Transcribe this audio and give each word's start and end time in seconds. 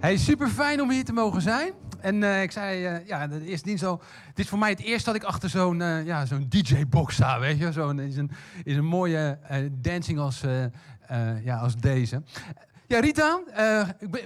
Hey, 0.00 0.16
super 0.16 0.48
fijn 0.48 0.80
om 0.80 0.90
hier 0.90 1.04
te 1.04 1.12
mogen 1.12 1.42
zijn. 1.42 1.72
En 2.00 2.22
eh, 2.22 2.42
ik 2.42 2.50
zei, 2.50 2.84
eh, 2.84 3.06
ja, 3.06 3.26
de 3.26 3.44
eerste 3.44 3.66
dienst. 3.66 3.84
Dit 3.84 3.98
is 4.34 4.48
voor 4.48 4.58
mij 4.58 4.70
het 4.70 4.80
eerst 4.80 5.04
dat 5.04 5.14
ik 5.14 5.22
achter 5.22 5.48
zo'n 5.48 5.82
eh, 5.82 6.06
ja, 6.06 6.26
zo'n 6.26 6.46
DJ-box 6.48 7.14
sta, 7.14 7.40
weet 7.40 7.58
je. 7.58 7.72
Zo'n 7.72 8.00
is 8.00 8.16
een, 8.16 8.30
is 8.64 8.76
een 8.76 8.84
mooie 8.84 9.38
dancing 9.72 10.18
als, 10.18 10.42
ja, 11.44 11.56
als 11.56 11.76
deze. 11.76 12.22
Ja, 12.86 13.00
Rita, 13.00 13.40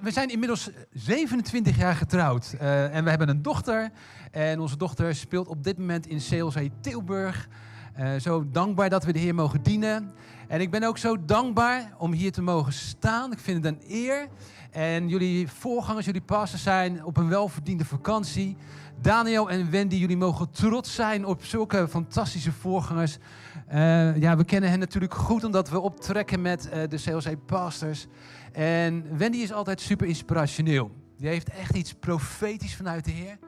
we 0.02 0.10
zijn 0.10 0.30
inmiddels 0.30 0.71
27 0.92 1.77
jaar 1.77 1.95
getrouwd. 1.95 2.53
En 2.59 3.04
we 3.04 3.11
hebben 3.11 3.29
een 3.29 3.43
dochter. 3.43 3.91
En 4.31 4.61
onze 4.61 4.77
dochter 4.77 5.15
speelt 5.15 5.49
op 5.49 5.65
dit 5.65 5.79
moment 5.79 6.06
in 6.06 6.19
CLC 6.19 6.69
Tilburg. 6.81 7.49
Eh, 7.95 8.15
zo 8.21 8.45
dankbaar 8.51 8.90
dat 8.90 9.04
we 9.04 9.13
de 9.13 9.19
Heer 9.19 9.35
mogen 9.35 9.63
dienen. 9.63 10.13
En 10.49 10.60
ik 10.60 10.71
ben 10.71 10.83
ook 10.83 10.99
zo 10.99 11.24
dankbaar 11.24 11.95
om 11.99 12.13
hier 12.13 12.33
te 12.33 12.42
mogen 12.42 12.72
staan. 12.72 13.33
Ik 13.33 13.38
vind 13.38 13.65
het 13.65 13.74
een 13.74 13.83
eer. 13.88 14.28
En 14.71 15.09
jullie 15.09 15.49
voorgangers, 15.49 16.06
jullie 16.06 16.20
pastors 16.20 16.62
zijn 16.62 17.04
op 17.04 17.16
een 17.16 17.28
welverdiende 17.28 17.84
vakantie. 17.84 18.56
Daniel 19.01 19.51
en 19.51 19.70
Wendy, 19.70 19.96
jullie 19.96 20.16
mogen 20.16 20.51
trots 20.51 20.95
zijn 20.95 21.27
op 21.27 21.45
zulke 21.45 21.88
fantastische 21.88 22.52
voorgangers. 22.52 23.18
Eh, 23.66 24.16
ja, 24.16 24.37
we 24.37 24.45
kennen 24.45 24.70
hen 24.70 24.79
natuurlijk 24.79 25.15
goed 25.15 25.45
omdat 25.45 25.70
we 25.70 25.80
optrekken 25.80 26.42
met 26.42 26.68
eh, 26.68 26.88
de 26.88 26.96
CLC 26.96 27.46
Pastors. 27.46 28.06
En 28.52 29.16
Wendy 29.16 29.38
is 29.38 29.52
altijd 29.52 29.80
super 29.80 30.06
inspirationeel. 30.06 30.90
Die 31.18 31.29
heeft 31.29 31.48
echt 31.48 31.76
iets 31.76 31.95
profetisch 31.95 32.76
vanuit 32.76 33.04
de 33.04 33.10
Heer. 33.10 33.38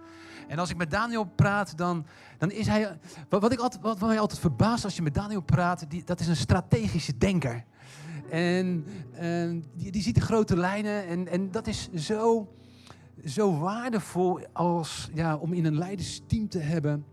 En 0.48 0.58
als 0.58 0.70
ik 0.70 0.76
met 0.76 0.90
Daniel 0.90 1.24
praat, 1.24 1.78
dan, 1.78 2.06
dan 2.38 2.50
is 2.50 2.66
hij. 2.66 2.98
Wat, 3.28 3.52
ik 3.52 3.58
altijd, 3.58 3.82
wat, 3.82 4.00
mij 4.00 4.20
altijd 4.20 4.40
verbaast 4.40 4.84
als 4.84 4.96
je 4.96 5.02
met 5.02 5.14
Daniel 5.14 5.40
praat, 5.40 5.90
die, 5.90 6.04
dat 6.04 6.20
is 6.20 6.28
een 6.28 6.36
strategische 6.36 7.18
denker. 7.18 7.64
En 8.30 8.84
eh, 9.14 9.50
die, 9.74 9.90
die 9.92 10.02
ziet 10.02 10.14
de 10.14 10.20
grote 10.20 10.56
lijnen. 10.56 11.06
En, 11.06 11.28
en 11.28 11.50
dat 11.50 11.66
is 11.66 11.92
zo, 11.92 12.54
zo 13.24 13.58
waardevol 13.58 14.40
als, 14.52 15.10
ja, 15.14 15.36
om 15.36 15.52
in 15.52 15.64
een 15.64 15.78
leidersteam 15.78 16.48
te 16.48 16.58
hebben. 16.58 17.04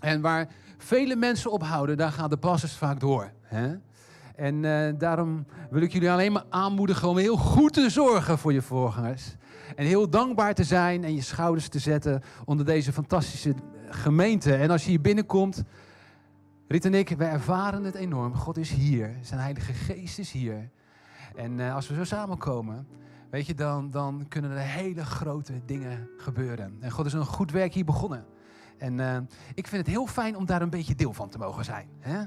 En 0.00 0.20
waar 0.20 0.48
vele 0.78 1.16
mensen 1.16 1.50
ophouden, 1.50 1.96
daar 1.96 2.12
gaan 2.12 2.30
de 2.30 2.36
passers 2.36 2.76
vaak 2.76 3.00
door. 3.00 3.32
Hè? 3.42 3.74
En 4.36 4.64
eh, 4.64 4.92
daarom 4.98 5.46
wil 5.70 5.82
ik 5.82 5.92
jullie 5.92 6.10
alleen 6.10 6.32
maar 6.32 6.44
aanmoedigen 6.48 7.08
om 7.08 7.16
heel 7.16 7.36
goed 7.36 7.72
te 7.72 7.90
zorgen 7.90 8.38
voor 8.38 8.52
je 8.52 8.62
voorgangers. 8.62 9.36
En 9.76 9.86
heel 9.86 10.10
dankbaar 10.10 10.54
te 10.54 10.64
zijn 10.64 11.04
en 11.04 11.14
je 11.14 11.22
schouders 11.22 11.68
te 11.68 11.78
zetten 11.78 12.22
onder 12.44 12.66
deze 12.66 12.92
fantastische 12.92 13.54
gemeente. 13.88 14.54
En 14.54 14.70
als 14.70 14.84
je 14.84 14.90
hier 14.90 15.00
binnenkomt, 15.00 15.64
Riet 16.68 16.84
en 16.84 16.94
ik, 16.94 17.08
wij 17.08 17.30
ervaren 17.30 17.84
het 17.84 17.94
enorm. 17.94 18.34
God 18.34 18.56
is 18.56 18.70
hier, 18.70 19.16
zijn 19.20 19.40
Heilige 19.40 19.72
Geest 19.72 20.18
is 20.18 20.32
hier. 20.32 20.70
En 21.36 21.60
eh, 21.60 21.74
als 21.74 21.88
we 21.88 21.94
zo 21.94 22.04
samenkomen, 22.04 22.86
weet 23.30 23.46
je, 23.46 23.54
dan, 23.54 23.90
dan 23.90 24.26
kunnen 24.28 24.50
er 24.50 24.58
hele 24.58 25.04
grote 25.04 25.52
dingen 25.64 26.08
gebeuren. 26.16 26.76
En 26.80 26.90
God 26.90 27.06
is 27.06 27.12
een 27.12 27.24
goed 27.24 27.50
werk 27.50 27.74
hier 27.74 27.84
begonnen. 27.84 28.24
En 28.78 29.00
eh, 29.00 29.16
ik 29.54 29.66
vind 29.66 29.86
het 29.86 29.94
heel 29.94 30.06
fijn 30.06 30.36
om 30.36 30.46
daar 30.46 30.62
een 30.62 30.70
beetje 30.70 30.94
deel 30.94 31.12
van 31.12 31.28
te 31.28 31.38
mogen 31.38 31.64
zijn. 31.64 31.88
Hè? 31.98 32.18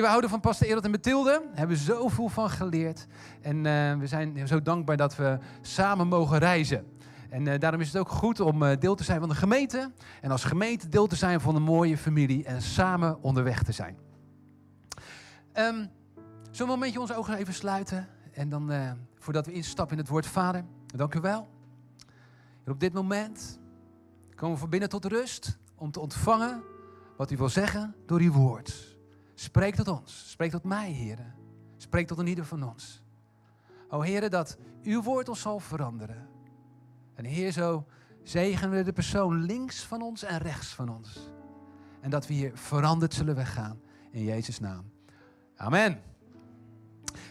We 0.00 0.06
houden 0.06 0.30
van 0.30 0.40
Pastor 0.40 0.66
Erot 0.66 0.84
en 0.84 0.90
Mathilde. 0.90 1.42
Hebben 1.54 1.76
zoveel 1.76 2.28
van 2.28 2.50
geleerd. 2.50 3.06
En 3.40 3.66
eh, 3.66 3.98
we 3.98 4.06
zijn 4.06 4.48
zo 4.48 4.62
dankbaar 4.62 4.96
dat 4.96 5.16
we 5.16 5.38
samen 5.60 6.08
mogen 6.08 6.38
reizen. 6.38 6.86
En 7.30 7.48
eh, 7.48 7.58
daarom 7.58 7.80
is 7.80 7.86
het 7.86 7.96
ook 7.96 8.08
goed 8.08 8.40
om 8.40 8.62
eh, 8.62 8.78
deel 8.78 8.94
te 8.94 9.04
zijn 9.04 9.20
van 9.20 9.28
de 9.28 9.34
gemeente. 9.34 9.92
En 10.20 10.30
als 10.30 10.44
gemeente 10.44 10.88
deel 10.88 11.06
te 11.06 11.16
zijn 11.16 11.40
van 11.40 11.54
een 11.54 11.62
mooie 11.62 11.98
familie. 11.98 12.44
En 12.44 12.62
samen 12.62 13.22
onderweg 13.22 13.62
te 13.62 13.72
zijn. 13.72 13.96
Ehm 15.52 15.74
zullen 15.74 15.86
we 16.50 16.62
een 16.62 16.66
momentje 16.68 17.00
onze 17.00 17.16
ogen 17.16 17.36
even 17.36 17.54
sluiten? 17.54 18.08
En 18.32 18.48
dan, 18.48 18.72
voordat 19.18 19.46
we 19.46 19.52
instappen 19.52 19.96
in 19.96 20.02
het 20.02 20.10
woord 20.10 20.26
Vader. 20.26 20.64
Dank 20.86 21.14
u 21.14 21.20
wel. 21.20 21.48
En 22.64 22.72
op 22.72 22.80
dit 22.80 22.92
moment 22.92 23.58
komen 24.34 24.54
we 24.54 24.60
van 24.60 24.70
binnen 24.70 24.88
tot 24.88 25.04
rust. 25.04 25.58
Om 25.74 25.90
te 25.90 26.00
ontvangen 26.00 26.62
wat 27.16 27.30
u 27.30 27.36
wil 27.36 27.48
zeggen 27.48 27.94
door 28.06 28.20
uw 28.20 28.32
woord. 28.32 28.91
Spreek 29.42 29.74
tot 29.74 29.88
ons. 29.88 30.30
Spreek 30.30 30.50
tot 30.50 30.64
mij, 30.64 30.90
heren. 30.90 31.34
Spreek 31.76 32.06
tot 32.06 32.18
een 32.18 32.26
ieder 32.26 32.44
van 32.44 32.62
ons. 32.62 33.02
O 33.88 34.00
heren, 34.00 34.30
dat 34.30 34.56
uw 34.82 35.02
woord 35.02 35.28
ons 35.28 35.40
zal 35.40 35.58
veranderen. 35.58 36.28
En 37.14 37.24
Heer, 37.24 37.52
zo 37.52 37.86
zegenen 38.22 38.76
we 38.76 38.82
de 38.82 38.92
persoon 38.92 39.42
links 39.44 39.82
van 39.84 40.02
ons 40.02 40.22
en 40.22 40.38
rechts 40.38 40.68
van 40.68 40.88
ons. 40.88 41.30
En 42.00 42.10
dat 42.10 42.26
we 42.26 42.34
hier 42.34 42.50
veranderd 42.54 43.14
zullen 43.14 43.34
weggaan. 43.34 43.80
In 44.10 44.24
Jezus' 44.24 44.60
naam. 44.60 44.90
Amen. 45.56 46.02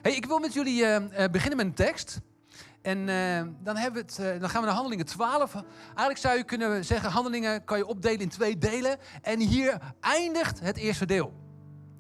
Hey, 0.02 0.16
ik 0.16 0.26
wil 0.26 0.40
met 0.40 0.54
jullie 0.54 0.86
eh, 0.86 1.24
eh, 1.24 1.32
beginnen 1.32 1.58
met 1.58 1.66
een 1.66 1.86
tekst. 1.86 2.20
En 2.82 3.10
eh, 3.10 3.42
dan, 3.64 3.76
hebben 3.76 4.06
we 4.06 4.22
het, 4.22 4.42
dan 4.42 4.50
gaan 4.50 4.62
we 4.62 4.68
naar 4.68 4.76
Handelingen 4.76 5.06
12. 5.06 5.54
Eigenlijk 5.86 6.18
zou 6.18 6.38
je 6.38 6.44
kunnen 6.44 6.86
zeggen, 6.86 7.12
Handelingen 7.12 7.64
kan 7.64 7.78
je 7.78 7.86
opdelen 7.86 8.20
in 8.20 8.30
twee 8.30 8.58
delen. 8.58 8.98
En 9.22 9.40
hier 9.40 9.78
eindigt 10.00 10.60
het 10.60 10.78
eerste 10.78 11.06
deel. 11.06 11.41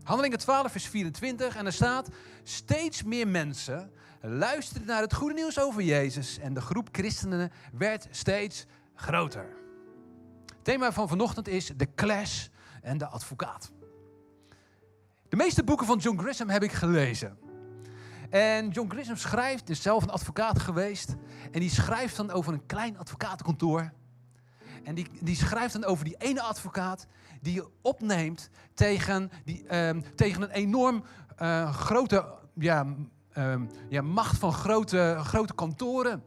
Handelingen 0.03 0.39
12 0.39 0.71
vers 0.71 0.87
24 0.87 1.55
en 1.55 1.65
er 1.65 1.73
staat... 1.73 2.09
Steeds 2.43 3.03
meer 3.03 3.27
mensen 3.27 3.91
luisterden 4.21 4.87
naar 4.87 5.01
het 5.01 5.13
goede 5.13 5.33
nieuws 5.33 5.59
over 5.59 5.81
Jezus... 5.81 6.39
en 6.39 6.53
de 6.53 6.61
groep 6.61 6.87
christenen 6.91 7.51
werd 7.73 8.07
steeds 8.11 8.65
groter. 8.95 9.55
Het 10.45 10.63
thema 10.63 10.91
van 10.91 11.07
vanochtend 11.07 11.47
is 11.47 11.71
de 11.77 11.93
clash 11.95 12.47
en 12.81 12.97
de 12.97 13.05
advocaat. 13.05 13.71
De 15.29 15.35
meeste 15.35 15.63
boeken 15.63 15.85
van 15.85 15.97
John 15.97 16.19
Grisham 16.19 16.49
heb 16.49 16.63
ik 16.63 16.71
gelezen. 16.71 17.37
En 18.29 18.69
John 18.69 18.89
Grisham 18.89 19.15
schrijft, 19.15 19.69
is 19.69 19.81
zelf 19.81 20.03
een 20.03 20.09
advocaat 20.09 20.59
geweest... 20.59 21.15
en 21.51 21.59
die 21.59 21.69
schrijft 21.69 22.15
dan 22.15 22.31
over 22.31 22.53
een 22.53 22.65
klein 22.65 22.97
advocatenkantoor... 22.97 23.91
En 24.83 24.95
die, 24.95 25.07
die 25.19 25.35
schrijft 25.35 25.73
dan 25.73 25.85
over 25.85 26.05
die 26.05 26.15
ene 26.17 26.41
advocaat 26.41 27.07
die 27.41 27.53
je 27.53 27.67
opneemt 27.81 28.49
tegen, 28.73 29.31
die, 29.45 29.67
ehm, 29.67 30.01
tegen 30.15 30.41
een 30.41 30.49
enorm 30.49 31.03
eh, 31.37 31.73
grote 31.73 32.25
ja, 32.53 32.85
ehm, 33.31 33.65
ja, 33.89 34.01
macht 34.01 34.37
van 34.37 34.53
grote, 34.53 35.17
grote 35.19 35.53
kantoren. 35.53 36.23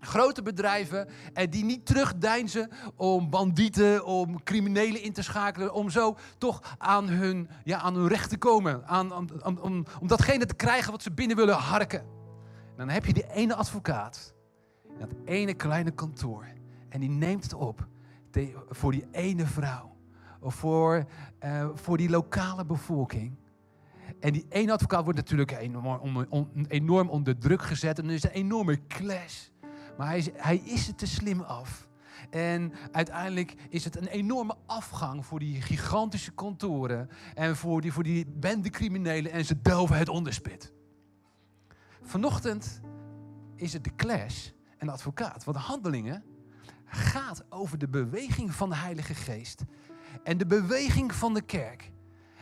Grote 0.00 0.42
bedrijven 0.42 1.08
en 1.32 1.50
die 1.50 1.64
niet 1.64 1.86
terugdeinzen 1.86 2.70
om 2.96 3.30
bandieten, 3.30 4.04
om 4.04 4.42
criminelen 4.42 5.02
in 5.02 5.12
te 5.12 5.22
schakelen, 5.22 5.72
om 5.72 5.90
zo 5.90 6.16
toch 6.38 6.76
aan 6.78 7.08
hun, 7.08 7.48
ja, 7.64 7.78
aan 7.78 7.94
hun 7.94 8.08
recht 8.08 8.28
te 8.28 8.38
komen. 8.38 8.86
Aan, 8.86 9.12
om, 9.60 9.86
om 10.00 10.06
datgene 10.06 10.46
te 10.46 10.54
krijgen 10.54 10.90
wat 10.90 11.02
ze 11.02 11.12
binnen 11.12 11.36
willen 11.36 11.54
harken. 11.54 12.00
En 12.00 12.76
dan 12.76 12.88
heb 12.88 13.06
je 13.06 13.12
die 13.12 13.32
ene 13.32 13.54
advocaat, 13.54 14.34
dat 14.98 15.10
ene 15.24 15.54
kleine 15.54 15.90
kantoor. 15.90 16.46
En 16.88 17.00
die 17.00 17.10
neemt 17.10 17.42
het 17.42 17.54
op 17.54 17.88
voor 18.68 18.92
die 18.92 19.06
ene 19.10 19.46
vrouw. 19.46 19.96
Of 20.40 20.54
voor, 20.54 21.04
eh, 21.38 21.68
voor 21.74 21.96
die 21.96 22.10
lokale 22.10 22.64
bevolking. 22.64 23.36
En 24.20 24.32
die 24.32 24.46
ene 24.48 24.72
advocaat 24.72 25.04
wordt 25.04 25.18
natuurlijk 25.18 25.50
enorm, 25.50 26.26
enorm 26.68 27.08
onder 27.08 27.38
druk 27.38 27.62
gezet. 27.62 27.98
En 27.98 28.04
er 28.04 28.14
is 28.14 28.24
een 28.24 28.30
enorme 28.30 28.86
clash. 28.86 29.48
Maar 29.96 30.06
hij 30.06 30.18
is, 30.18 30.28
hij 30.34 30.56
is 30.56 30.88
er 30.88 30.94
te 30.94 31.06
slim 31.06 31.40
af. 31.40 31.88
En 32.30 32.72
uiteindelijk 32.92 33.54
is 33.68 33.84
het 33.84 33.96
een 33.96 34.06
enorme 34.06 34.56
afgang 34.66 35.26
voor 35.26 35.38
die 35.38 35.60
gigantische 35.62 36.32
kantoren. 36.32 37.08
En 37.34 37.56
voor 37.56 37.80
die, 37.80 37.92
voor 37.92 38.02
die 38.02 38.26
bendecriminelen. 38.26 39.32
En 39.32 39.44
ze 39.44 39.60
delven 39.60 39.98
het 39.98 40.08
onderspit. 40.08 40.72
Vanochtend 42.02 42.80
is 43.56 43.72
het 43.72 43.84
de 43.84 43.94
clash 43.96 44.48
en 44.78 44.86
de 44.86 44.92
advocaat. 44.92 45.44
Want 45.44 45.56
de 45.56 45.62
handelingen 45.62 46.24
gaat 46.94 47.44
over 47.48 47.78
de 47.78 47.88
beweging 47.88 48.54
van 48.54 48.68
de 48.68 48.76
Heilige 48.76 49.14
Geest 49.14 49.62
en 50.22 50.38
de 50.38 50.46
beweging 50.46 51.14
van 51.14 51.34
de 51.34 51.42
kerk. 51.42 51.92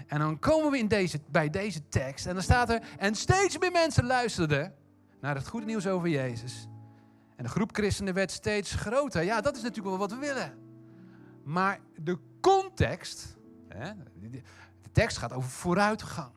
En 0.07 0.19
dan 0.19 0.39
komen 0.39 0.71
we 0.71 0.79
in 0.79 0.89
deze, 0.89 1.21
bij 1.31 1.51
deze 1.51 1.89
tekst 1.89 2.27
en 2.27 2.35
dan 2.35 2.43
staat 2.43 2.71
er, 2.71 2.83
en 2.99 3.15
steeds 3.15 3.59
meer 3.59 3.73
mensen 3.73 4.05
luisterden 4.05 4.75
naar 5.21 5.35
het 5.35 5.49
goede 5.49 5.67
nieuws 5.67 5.87
over 5.87 6.09
Jezus. 6.09 6.69
En 7.37 7.45
de 7.45 7.51
groep 7.51 7.75
christenen 7.75 8.15
werd 8.15 8.31
steeds 8.31 8.75
groter. 8.75 9.23
Ja, 9.23 9.41
dat 9.41 9.57
is 9.57 9.63
natuurlijk 9.63 9.89
wel 9.89 9.99
wat 9.99 10.11
we 10.11 10.19
willen. 10.19 10.59
Maar 11.45 11.81
de 11.97 12.19
context, 12.41 13.37
hè, 13.69 13.93
de 14.83 14.91
tekst 14.93 15.17
gaat 15.17 15.33
over 15.33 15.51
vooruitgang. 15.51 16.33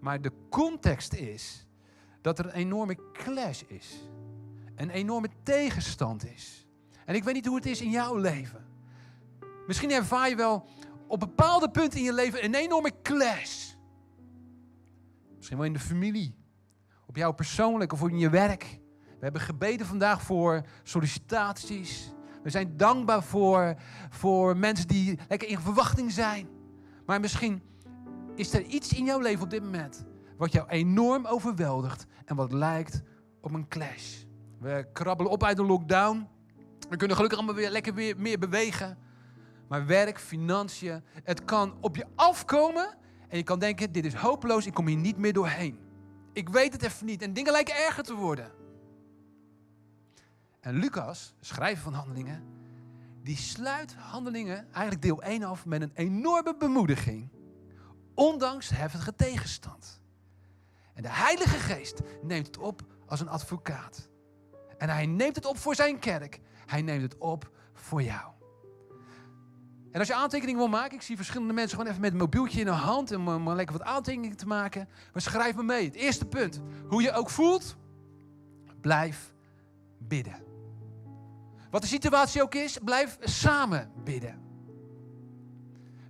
Maar 0.00 0.20
de 0.20 0.32
context 0.48 1.14
is 1.14 1.66
dat 2.20 2.38
er 2.38 2.44
een 2.44 2.52
enorme 2.52 2.98
clash 3.12 3.62
is. 3.62 4.08
Een 4.74 4.90
enorme 4.90 5.28
tegenstand 5.42 6.26
is. 6.26 6.68
En 7.10 7.16
ik 7.16 7.24
weet 7.24 7.34
niet 7.34 7.46
hoe 7.46 7.56
het 7.56 7.66
is 7.66 7.80
in 7.80 7.90
jouw 7.90 8.16
leven. 8.16 8.64
Misschien 9.66 9.90
ervaar 9.90 10.28
je 10.28 10.36
wel 10.36 10.68
op 11.06 11.20
bepaalde 11.20 11.70
punten 11.70 11.98
in 11.98 12.04
je 12.04 12.12
leven 12.12 12.44
een 12.44 12.54
enorme 12.54 12.92
clash. 13.02 13.72
Misschien 15.36 15.56
wel 15.56 15.66
in 15.66 15.72
de 15.72 15.78
familie, 15.78 16.34
op 17.06 17.16
jou 17.16 17.34
persoonlijk 17.34 17.92
of 17.92 18.08
in 18.08 18.18
je 18.18 18.30
werk. 18.30 18.80
We 18.98 19.18
hebben 19.24 19.40
gebeden 19.40 19.86
vandaag 19.86 20.22
voor 20.22 20.62
sollicitaties. 20.82 22.12
We 22.42 22.50
zijn 22.50 22.76
dankbaar 22.76 23.22
voor, 23.22 23.74
voor 24.10 24.56
mensen 24.56 24.88
die 24.88 25.18
lekker 25.28 25.48
in 25.48 25.60
verwachting 25.60 26.12
zijn. 26.12 26.48
Maar 27.06 27.20
misschien 27.20 27.62
is 28.34 28.52
er 28.52 28.62
iets 28.62 28.92
in 28.92 29.04
jouw 29.04 29.20
leven 29.20 29.42
op 29.42 29.50
dit 29.50 29.62
moment 29.62 30.04
wat 30.36 30.52
jou 30.52 30.68
enorm 30.68 31.26
overweldigt 31.26 32.06
en 32.24 32.36
wat 32.36 32.52
lijkt 32.52 33.02
op 33.40 33.52
een 33.52 33.68
clash. 33.68 34.24
We 34.58 34.88
krabbelen 34.92 35.32
op 35.32 35.44
uit 35.44 35.56
de 35.56 35.64
lockdown. 35.64 36.28
We 36.90 36.96
kunnen 36.96 37.16
gelukkig 37.16 37.38
allemaal 37.38 37.56
weer 37.56 37.70
lekker 37.70 37.94
weer 37.94 38.18
meer 38.18 38.38
bewegen. 38.38 38.98
Maar 39.68 39.86
werk, 39.86 40.20
financiën, 40.20 41.04
het 41.12 41.44
kan 41.44 41.76
op 41.80 41.96
je 41.96 42.06
afkomen. 42.14 42.98
En 43.28 43.36
je 43.36 43.42
kan 43.42 43.58
denken, 43.58 43.92
dit 43.92 44.04
is 44.04 44.14
hopeloos, 44.14 44.66
ik 44.66 44.74
kom 44.74 44.86
hier 44.86 44.96
niet 44.96 45.16
meer 45.16 45.32
doorheen. 45.32 45.78
Ik 46.32 46.48
weet 46.48 46.72
het 46.72 46.82
even 46.82 47.06
niet. 47.06 47.22
En 47.22 47.32
dingen 47.32 47.52
lijken 47.52 47.74
erger 47.74 48.02
te 48.02 48.14
worden. 48.14 48.50
En 50.60 50.74
Lucas, 50.74 51.34
schrijver 51.40 51.82
van 51.82 51.92
Handelingen, 51.92 52.44
die 53.22 53.36
sluit 53.36 53.94
Handelingen, 53.94 54.72
eigenlijk 54.72 55.02
deel 55.02 55.22
1 55.22 55.42
af, 55.42 55.66
met 55.66 55.82
een 55.82 55.92
enorme 55.94 56.56
bemoediging. 56.56 57.28
Ondanks 58.14 58.68
heftige 58.68 59.14
tegenstand. 59.14 60.00
En 60.94 61.02
de 61.02 61.10
Heilige 61.10 61.58
Geest 61.58 62.00
neemt 62.22 62.46
het 62.46 62.58
op 62.58 62.82
als 63.06 63.20
een 63.20 63.28
advocaat. 63.28 64.08
En 64.78 64.88
hij 64.88 65.06
neemt 65.06 65.36
het 65.36 65.46
op 65.46 65.58
voor 65.58 65.74
zijn 65.74 65.98
kerk. 65.98 66.40
Hij 66.70 66.82
neemt 66.82 67.02
het 67.02 67.18
op 67.18 67.50
voor 67.72 68.02
jou. 68.02 68.30
En 69.92 69.98
als 69.98 70.08
je 70.08 70.14
aantekeningen 70.14 70.60
wil 70.60 70.68
maken, 70.68 70.96
ik 70.96 71.02
zie 71.02 71.16
verschillende 71.16 71.52
mensen 71.52 71.76
gewoon 71.76 71.90
even 71.90 72.02
met 72.02 72.12
een 72.12 72.18
mobieltje 72.18 72.60
in 72.60 72.66
de 72.66 72.72
hand 72.72 73.14
om, 73.14 73.28
om 73.28 73.52
lekker 73.52 73.78
wat 73.78 73.86
aantekeningen 73.86 74.36
te 74.36 74.46
maken. 74.46 74.88
Maar 75.12 75.22
schrijf 75.22 75.56
me 75.56 75.62
mee. 75.62 75.84
Het 75.84 75.94
eerste 75.94 76.26
punt, 76.26 76.60
hoe 76.88 77.02
je 77.02 77.12
ook 77.12 77.30
voelt, 77.30 77.76
blijf 78.80 79.32
bidden. 79.98 80.42
Wat 81.70 81.82
de 81.82 81.88
situatie 81.88 82.42
ook 82.42 82.54
is, 82.54 82.78
blijf 82.84 83.18
samen 83.20 83.92
bidden. 84.04 84.40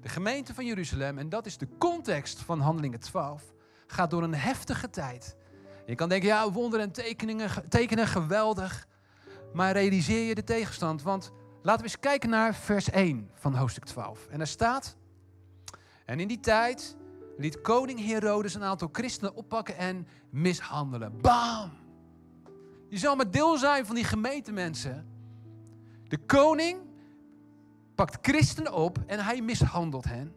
De 0.00 0.08
gemeente 0.08 0.54
van 0.54 0.66
Jeruzalem, 0.66 1.18
en 1.18 1.28
dat 1.28 1.46
is 1.46 1.58
de 1.58 1.68
context 1.78 2.40
van 2.40 2.60
Handelingen 2.60 3.00
12, 3.00 3.42
gaat 3.86 4.10
door 4.10 4.22
een 4.22 4.34
heftige 4.34 4.90
tijd. 4.90 5.36
Je 5.86 5.94
kan 5.94 6.08
denken, 6.08 6.28
ja, 6.28 6.50
wonderen 6.50 6.86
en 6.86 6.92
tekeningen, 6.92 7.68
tekenen, 7.68 8.06
geweldig. 8.06 8.88
Maar 9.52 9.72
realiseer 9.72 10.26
je 10.26 10.34
de 10.34 10.44
tegenstand, 10.44 11.02
want 11.02 11.32
laten 11.62 11.84
we 11.84 11.90
eens 11.90 12.00
kijken 12.00 12.30
naar 12.30 12.54
vers 12.54 12.90
1 12.90 13.30
van 13.34 13.54
hoofdstuk 13.54 13.84
12. 13.84 14.26
En 14.26 14.38
daar 14.38 14.46
staat, 14.46 14.96
en 16.04 16.20
in 16.20 16.28
die 16.28 16.40
tijd 16.40 16.96
liet 17.36 17.60
koning 17.60 18.06
Herodes 18.06 18.54
een 18.54 18.64
aantal 18.64 18.88
christenen 18.92 19.34
oppakken 19.34 19.76
en 19.76 20.06
mishandelen. 20.30 21.20
Bam! 21.20 21.70
Je 22.88 22.98
zal 22.98 23.16
maar 23.16 23.30
deel 23.30 23.58
zijn 23.58 23.86
van 23.86 23.94
die 23.94 24.04
gemeentemensen. 24.04 25.06
De 26.08 26.18
koning 26.18 26.80
pakt 27.94 28.18
christenen 28.20 28.72
op 28.72 28.98
en 29.06 29.18
hij 29.18 29.42
mishandelt 29.42 30.04
hen. 30.04 30.34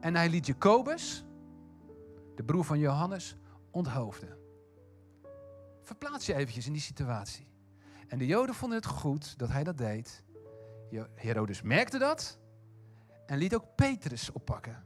En 0.00 0.14
hij 0.14 0.28
liet 0.28 0.46
Jacobus, 0.46 1.24
de 2.34 2.44
broer 2.44 2.64
van 2.64 2.78
Johannes, 2.78 3.36
onthoofden. 3.70 4.36
Verplaats 5.82 6.26
je 6.26 6.34
eventjes 6.34 6.66
in 6.66 6.72
die 6.72 6.82
situatie. 6.82 7.46
En 8.08 8.18
de 8.18 8.26
Joden 8.26 8.54
vonden 8.54 8.78
het 8.78 8.86
goed 8.86 9.38
dat 9.38 9.48
hij 9.48 9.64
dat 9.64 9.78
deed. 9.78 10.24
Herodes 11.14 11.62
merkte 11.62 11.98
dat 11.98 12.38
en 13.26 13.38
liet 13.38 13.54
ook 13.54 13.74
Petrus 13.74 14.32
oppakken. 14.32 14.84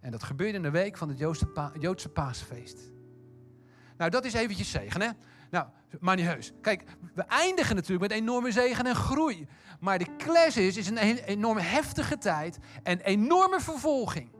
En 0.00 0.10
dat 0.10 0.22
gebeurde 0.22 0.56
in 0.56 0.62
de 0.62 0.70
week 0.70 0.96
van 0.96 1.08
het 1.08 1.18
Joodse, 1.80 2.08
paasfeest. 2.08 2.78
Nou, 3.96 4.10
dat 4.10 4.24
is 4.24 4.32
eventjes 4.32 4.70
zegen, 4.70 5.00
hè? 5.00 5.08
Nou, 5.50 5.66
maar 6.00 6.16
niet 6.16 6.26
heus. 6.26 6.52
Kijk, 6.60 6.84
we 7.14 7.22
eindigen 7.22 7.74
natuurlijk 7.74 8.10
met 8.10 8.20
enorme 8.20 8.52
zegen 8.52 8.86
en 8.86 8.94
groei. 8.94 9.46
Maar 9.80 9.98
de 9.98 10.16
clash 10.16 10.56
is, 10.56 10.76
is 10.76 10.88
een 10.88 10.98
enorme 10.98 11.60
heftige 11.60 12.18
tijd 12.18 12.58
en 12.82 13.00
enorme 13.00 13.60
vervolging. 13.60 14.30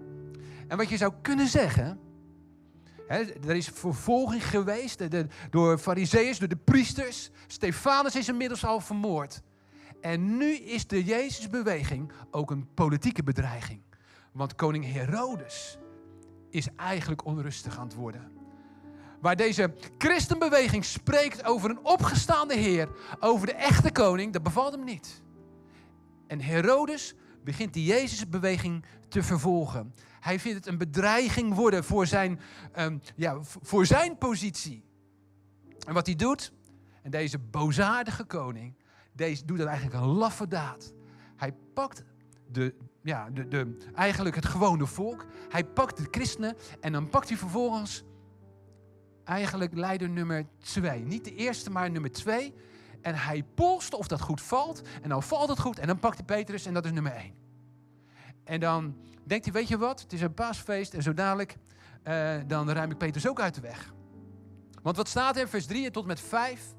En 0.69 0.77
wat 0.77 0.89
je 0.89 0.97
zou 0.97 1.13
kunnen 1.23 1.47
zeggen, 1.47 2.01
er 3.21 3.57
is 3.57 3.69
vervolging 3.69 4.47
geweest 4.47 5.03
door 5.51 5.79
fariseeërs, 5.79 6.39
door 6.39 6.49
de 6.49 6.57
priesters. 6.57 7.31
Stefanus 7.47 8.17
is 8.17 8.29
inmiddels 8.29 8.65
al 8.65 8.81
vermoord. 8.81 9.43
En 10.01 10.37
nu 10.37 10.55
is 10.55 10.87
de 10.87 11.05
Jezusbeweging 11.05 12.13
ook 12.31 12.51
een 12.51 12.69
politieke 12.75 13.23
bedreiging. 13.23 13.81
Want 14.33 14.55
koning 14.55 14.93
Herodes 14.93 15.79
is 16.51 16.69
eigenlijk 16.77 17.25
onrustig 17.25 17.79
aan 17.79 17.87
het 17.87 17.95
worden. 17.95 18.33
Waar 19.21 19.37
deze 19.37 19.75
christenbeweging 19.99 20.85
spreekt 20.85 21.45
over 21.45 21.71
een 21.71 21.85
opgestaande 21.85 22.55
Heer, 22.57 22.89
over 23.21 23.47
de 23.47 23.55
echte 23.55 23.93
koning, 23.93 24.33
dat 24.33 24.43
bevalt 24.43 24.73
hem 24.73 24.85
niet. 24.85 25.23
En 26.27 26.41
Herodes 26.41 27.15
begint 27.45 27.73
die 27.73 27.85
Jezusbeweging 27.85 28.85
te 29.09 29.23
vervolgen. 29.23 29.95
Hij 30.21 30.41
vindt 30.41 30.59
het 30.59 30.67
een 30.67 30.79
bedreiging 30.79 31.55
worden 31.55 31.85
voor 31.85 32.07
zijn, 32.07 32.41
um, 32.79 33.01
ja, 33.17 33.39
voor 33.43 33.87
zijn 33.87 34.19
positie. 34.19 34.85
En 35.87 35.95
wat 35.95 36.07
hij 36.07 36.15
doet, 36.15 36.53
en 37.03 37.11
deze 37.11 37.39
bozaardige 37.39 38.25
koning, 38.25 38.75
deze 39.13 39.45
doet 39.45 39.59
dan 39.59 39.67
eigenlijk 39.67 39.97
een 39.97 40.11
laffe 40.11 40.49
daad. 40.49 40.93
Hij 41.37 41.53
pakt 41.75 42.05
de, 42.49 42.75
ja, 43.03 43.31
de, 43.31 43.49
de, 43.49 43.77
eigenlijk 43.95 44.35
het 44.35 44.47
gewone 44.47 44.87
volk. 44.87 45.27
Hij 45.49 45.65
pakt 45.65 45.97
de 45.97 46.07
christenen 46.11 46.57
en 46.81 46.93
dan 46.93 47.09
pakt 47.09 47.29
hij 47.29 47.39
vervolgens 47.39 48.05
eigenlijk 49.25 49.75
leider 49.75 50.09
nummer 50.09 50.47
twee. 50.59 51.05
Niet 51.05 51.25
de 51.25 51.35
eerste, 51.35 51.71
maar 51.71 51.91
nummer 51.91 52.13
twee. 52.13 52.55
En 53.03 53.15
hij 53.15 53.43
polst 53.55 53.95
of 53.95 54.07
dat 54.07 54.21
goed 54.21 54.41
valt. 54.41 54.83
En 55.03 55.09
dan 55.09 55.23
valt 55.23 55.49
het 55.49 55.59
goed. 55.59 55.79
En 55.79 55.87
dan 55.87 55.99
pakt 55.99 56.17
hij 56.17 56.25
Petrus 56.25 56.67
en 56.67 56.75
dat 56.75 56.85
is 56.85 56.93
nummer 56.93 57.13
één. 57.13 57.35
En 58.45 58.61
dan 58.61 58.97
denkt 59.25 59.45
hij, 59.45 59.55
weet 59.55 59.69
je 59.69 59.79
wat, 59.79 60.01
het 60.01 60.13
is 60.13 60.21
een 60.21 60.35
paasfeest 60.35 60.95
en 60.95 61.03
zo 61.03 61.15
dadelijk, 61.15 61.57
uh, 62.05 62.35
dan 62.47 62.71
ruim 62.71 62.91
ik 62.91 62.99
Petrus 62.99 63.29
ook 63.29 63.41
uit 63.41 63.55
de 63.55 63.61
weg. 63.61 63.93
Want 64.83 64.97
wat 64.97 65.09
staat 65.09 65.37
er 65.37 65.43
in 65.43 65.49
vers 65.49 65.67
3 65.67 65.91
tot 65.91 66.07
met 66.07 66.21
5? 66.21 66.75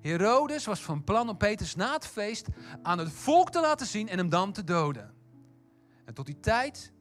Herodes 0.00 0.64
was 0.64 0.82
van 0.82 1.04
plan 1.04 1.28
om 1.28 1.36
Petrus 1.36 1.74
na 1.74 1.92
het 1.92 2.06
feest 2.06 2.46
aan 2.82 2.98
het 2.98 3.12
volk 3.12 3.50
te 3.50 3.60
laten 3.60 3.86
zien 3.86 4.08
en 4.08 4.18
hem 4.18 4.28
dan 4.28 4.52
te 4.52 4.64
doden. 4.64 5.14
En 6.04 6.14
tot 6.14 6.26
die 6.26 6.40
tijd 6.40 6.92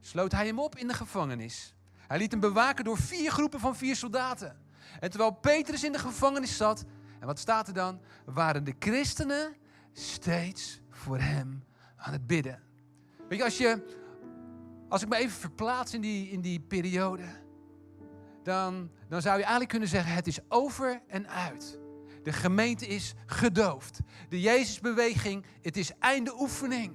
sloot 0.00 0.32
hij 0.32 0.46
hem 0.46 0.58
op 0.58 0.76
in 0.76 0.88
de 0.88 0.94
gevangenis. 0.94 1.74
Hij 1.96 2.18
liet 2.18 2.30
hem 2.30 2.40
bewaken 2.40 2.84
door 2.84 2.98
vier 2.98 3.30
groepen 3.30 3.60
van 3.60 3.76
vier 3.76 3.96
soldaten. 3.96 4.56
En 5.00 5.10
terwijl 5.10 5.30
Petrus 5.30 5.84
in 5.84 5.92
de 5.92 5.98
gevangenis 5.98 6.56
zat, 6.56 6.84
en 7.22 7.28
wat 7.28 7.38
staat 7.38 7.68
er 7.68 7.74
dan? 7.74 8.00
Waren 8.24 8.64
de 8.64 8.74
christenen 8.78 9.56
steeds 9.92 10.80
voor 10.90 11.18
hem 11.18 11.64
aan 11.96 12.12
het 12.12 12.26
bidden. 12.26 12.62
Weet 13.28 13.38
je, 13.38 13.44
als, 13.44 13.58
je, 13.58 13.96
als 14.88 15.02
ik 15.02 15.08
me 15.08 15.16
even 15.16 15.40
verplaats 15.40 15.94
in 15.94 16.00
die, 16.00 16.30
in 16.30 16.40
die 16.40 16.60
periode, 16.60 17.24
dan, 18.42 18.90
dan 19.08 19.22
zou 19.22 19.34
je 19.34 19.40
eigenlijk 19.40 19.70
kunnen 19.70 19.88
zeggen: 19.88 20.14
het 20.14 20.26
is 20.26 20.38
over 20.48 21.02
en 21.06 21.28
uit. 21.28 21.78
De 22.22 22.32
gemeente 22.32 22.86
is 22.86 23.14
gedoofd. 23.26 23.98
De 24.28 24.40
Jezusbeweging, 24.40 25.44
het 25.60 25.76
is 25.76 25.98
einde 25.98 26.40
oefening. 26.40 26.94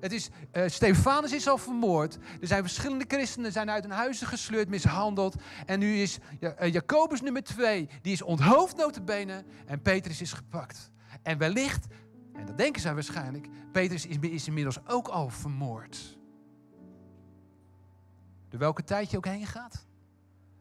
Het 0.00 0.12
is, 0.12 0.28
uh, 0.52 0.62
Stefanus 0.66 1.32
is 1.32 1.48
al 1.48 1.58
vermoord. 1.58 2.18
Er 2.40 2.46
zijn 2.46 2.62
verschillende 2.62 3.04
christenen 3.08 3.52
zijn 3.52 3.70
uit 3.70 3.82
hun 3.82 3.92
huizen 3.92 4.26
gesleurd, 4.26 4.68
mishandeld. 4.68 5.34
En 5.66 5.78
nu 5.78 5.96
is 5.96 6.18
uh, 6.40 6.72
Jacobus 6.72 7.20
nummer 7.20 7.42
twee, 7.42 7.88
die 8.02 8.12
is 8.12 8.22
onthoofd 8.22 8.76
notabene. 8.76 9.44
En 9.66 9.82
Petrus 9.82 10.20
is 10.20 10.32
gepakt. 10.32 10.90
En 11.22 11.38
wellicht 11.38 11.86
en 12.36 12.46
dat 12.46 12.58
denken 12.58 12.82
zij 12.82 12.94
waarschijnlijk. 12.94 13.48
Petrus 13.72 14.06
is, 14.06 14.16
is 14.18 14.46
inmiddels 14.46 14.86
ook 14.86 15.08
al 15.08 15.28
vermoord. 15.28 16.18
Door 18.48 18.60
welke 18.60 18.84
tijd 18.84 19.10
je 19.10 19.16
ook 19.16 19.26
heen 19.26 19.46
gaat, 19.46 19.86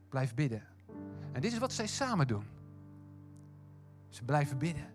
blijf 0.09 0.33
bidden. 0.33 0.63
En 1.31 1.41
dit 1.41 1.51
is 1.51 1.57
wat 1.57 1.73
zij 1.73 1.87
samen 1.87 2.27
doen. 2.27 2.45
Ze 4.09 4.23
blijven 4.23 4.57
bidden. 4.57 4.94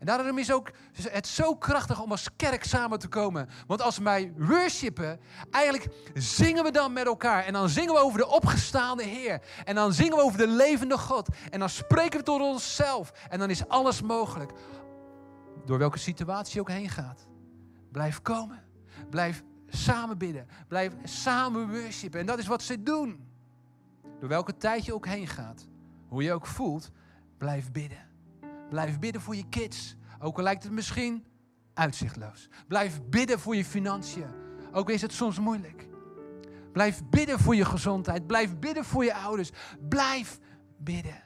En 0.00 0.06
daarom 0.06 0.38
is 0.38 0.52
ook 0.52 0.70
het 1.02 1.26
zo 1.26 1.56
krachtig 1.56 2.02
om 2.02 2.10
als 2.10 2.28
kerk 2.36 2.64
samen 2.64 2.98
te 2.98 3.08
komen. 3.08 3.48
Want 3.66 3.82
als 3.82 3.98
wij 3.98 4.32
worshipen, 4.36 5.20
eigenlijk 5.50 5.88
zingen 6.14 6.64
we 6.64 6.70
dan 6.70 6.92
met 6.92 7.06
elkaar. 7.06 7.44
En 7.44 7.52
dan 7.52 7.68
zingen 7.68 7.94
we 7.94 8.00
over 8.00 8.18
de 8.18 8.28
opgestaande 8.28 9.02
Heer. 9.02 9.40
En 9.64 9.74
dan 9.74 9.92
zingen 9.92 10.16
we 10.16 10.22
over 10.22 10.38
de 10.38 10.46
levende 10.46 10.98
God. 10.98 11.28
En 11.50 11.58
dan 11.58 11.68
spreken 11.68 12.18
we 12.18 12.24
tot 12.24 12.40
onszelf. 12.40 13.12
En 13.28 13.38
dan 13.38 13.50
is 13.50 13.68
alles 13.68 14.02
mogelijk 14.02 14.52
door 15.64 15.78
welke 15.78 15.98
situatie 15.98 16.54
je 16.54 16.60
ook 16.60 16.70
heen 16.70 16.88
gaat. 16.88 17.26
Blijf 17.92 18.22
komen. 18.22 18.62
Blijf 19.10 19.42
samen 19.68 20.18
bidden. 20.18 20.46
Blijf 20.68 20.92
samen 21.04 21.68
worshipen. 21.68 22.20
En 22.20 22.26
dat 22.26 22.38
is 22.38 22.46
wat 22.46 22.62
ze 22.62 22.82
doen. 22.82 23.28
Door 24.20 24.28
welke 24.28 24.56
tijd 24.56 24.84
je 24.84 24.94
ook 24.94 25.06
heen 25.06 25.26
gaat. 25.26 25.66
Hoe 26.08 26.22
je 26.22 26.32
ook 26.32 26.46
voelt. 26.46 26.90
Blijf 27.38 27.72
bidden. 27.72 28.09
Blijf 28.70 28.98
bidden 28.98 29.20
voor 29.20 29.36
je 29.36 29.48
kids. 29.48 29.96
Ook 30.18 30.36
al 30.36 30.42
lijkt 30.42 30.62
het 30.62 30.72
misschien 30.72 31.26
uitzichtloos. 31.74 32.48
Blijf 32.68 33.00
bidden 33.02 33.40
voor 33.40 33.56
je 33.56 33.64
financiën. 33.64 34.30
Ook 34.72 34.90
is 34.90 35.02
het 35.02 35.12
soms 35.12 35.38
moeilijk. 35.38 35.88
Blijf 36.72 37.02
bidden 37.10 37.38
voor 37.38 37.54
je 37.54 37.64
gezondheid. 37.64 38.26
Blijf 38.26 38.58
bidden 38.58 38.84
voor 38.84 39.04
je 39.04 39.14
ouders. 39.14 39.50
Blijf 39.88 40.38
bidden. 40.78 41.22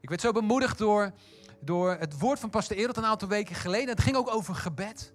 Ik 0.00 0.08
werd 0.08 0.20
zo 0.20 0.32
bemoedigd 0.32 0.78
door 0.78 1.12
door 1.60 1.96
het 1.98 2.18
woord 2.18 2.40
van 2.40 2.50
Pastor 2.50 2.76
Erot 2.76 2.96
een 2.96 3.04
aantal 3.04 3.28
weken 3.28 3.54
geleden. 3.54 3.88
Het 3.88 4.00
ging 4.00 4.16
ook 4.16 4.34
over 4.34 4.54
gebed. 4.54 5.12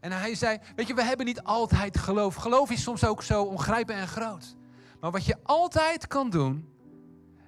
En 0.00 0.12
hij 0.12 0.34
zei, 0.34 0.58
weet 0.76 0.86
je, 0.86 0.94
we 0.94 1.02
hebben 1.02 1.26
niet 1.26 1.42
altijd 1.42 1.98
geloof. 1.98 2.34
Geloof 2.34 2.70
is 2.70 2.82
soms 2.82 3.04
ook 3.04 3.22
zo 3.22 3.42
ongrijpbaar 3.42 3.96
en 3.96 4.08
groot. 4.08 4.56
Maar 5.00 5.10
wat 5.10 5.24
je 5.24 5.36
altijd 5.42 6.06
kan 6.06 6.30
doen, 6.30 6.68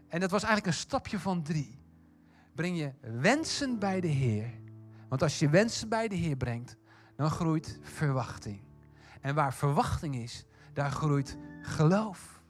en 0.08 0.20
dat 0.20 0.30
was 0.30 0.42
eigenlijk 0.42 0.74
een 0.74 0.80
stapje 0.80 1.18
van 1.18 1.42
drie. 1.42 1.83
Breng 2.54 2.78
je 2.78 2.92
wensen 3.20 3.78
bij 3.78 4.00
de 4.00 4.08
Heer. 4.08 4.50
Want 5.08 5.22
als 5.22 5.38
je 5.38 5.48
wensen 5.48 5.88
bij 5.88 6.08
de 6.08 6.14
Heer 6.14 6.36
brengt, 6.36 6.76
dan 7.16 7.30
groeit 7.30 7.78
verwachting. 7.82 8.60
En 9.20 9.34
waar 9.34 9.54
verwachting 9.54 10.16
is, 10.16 10.44
daar 10.72 10.90
groeit 10.90 11.36
geloof. 11.62 12.42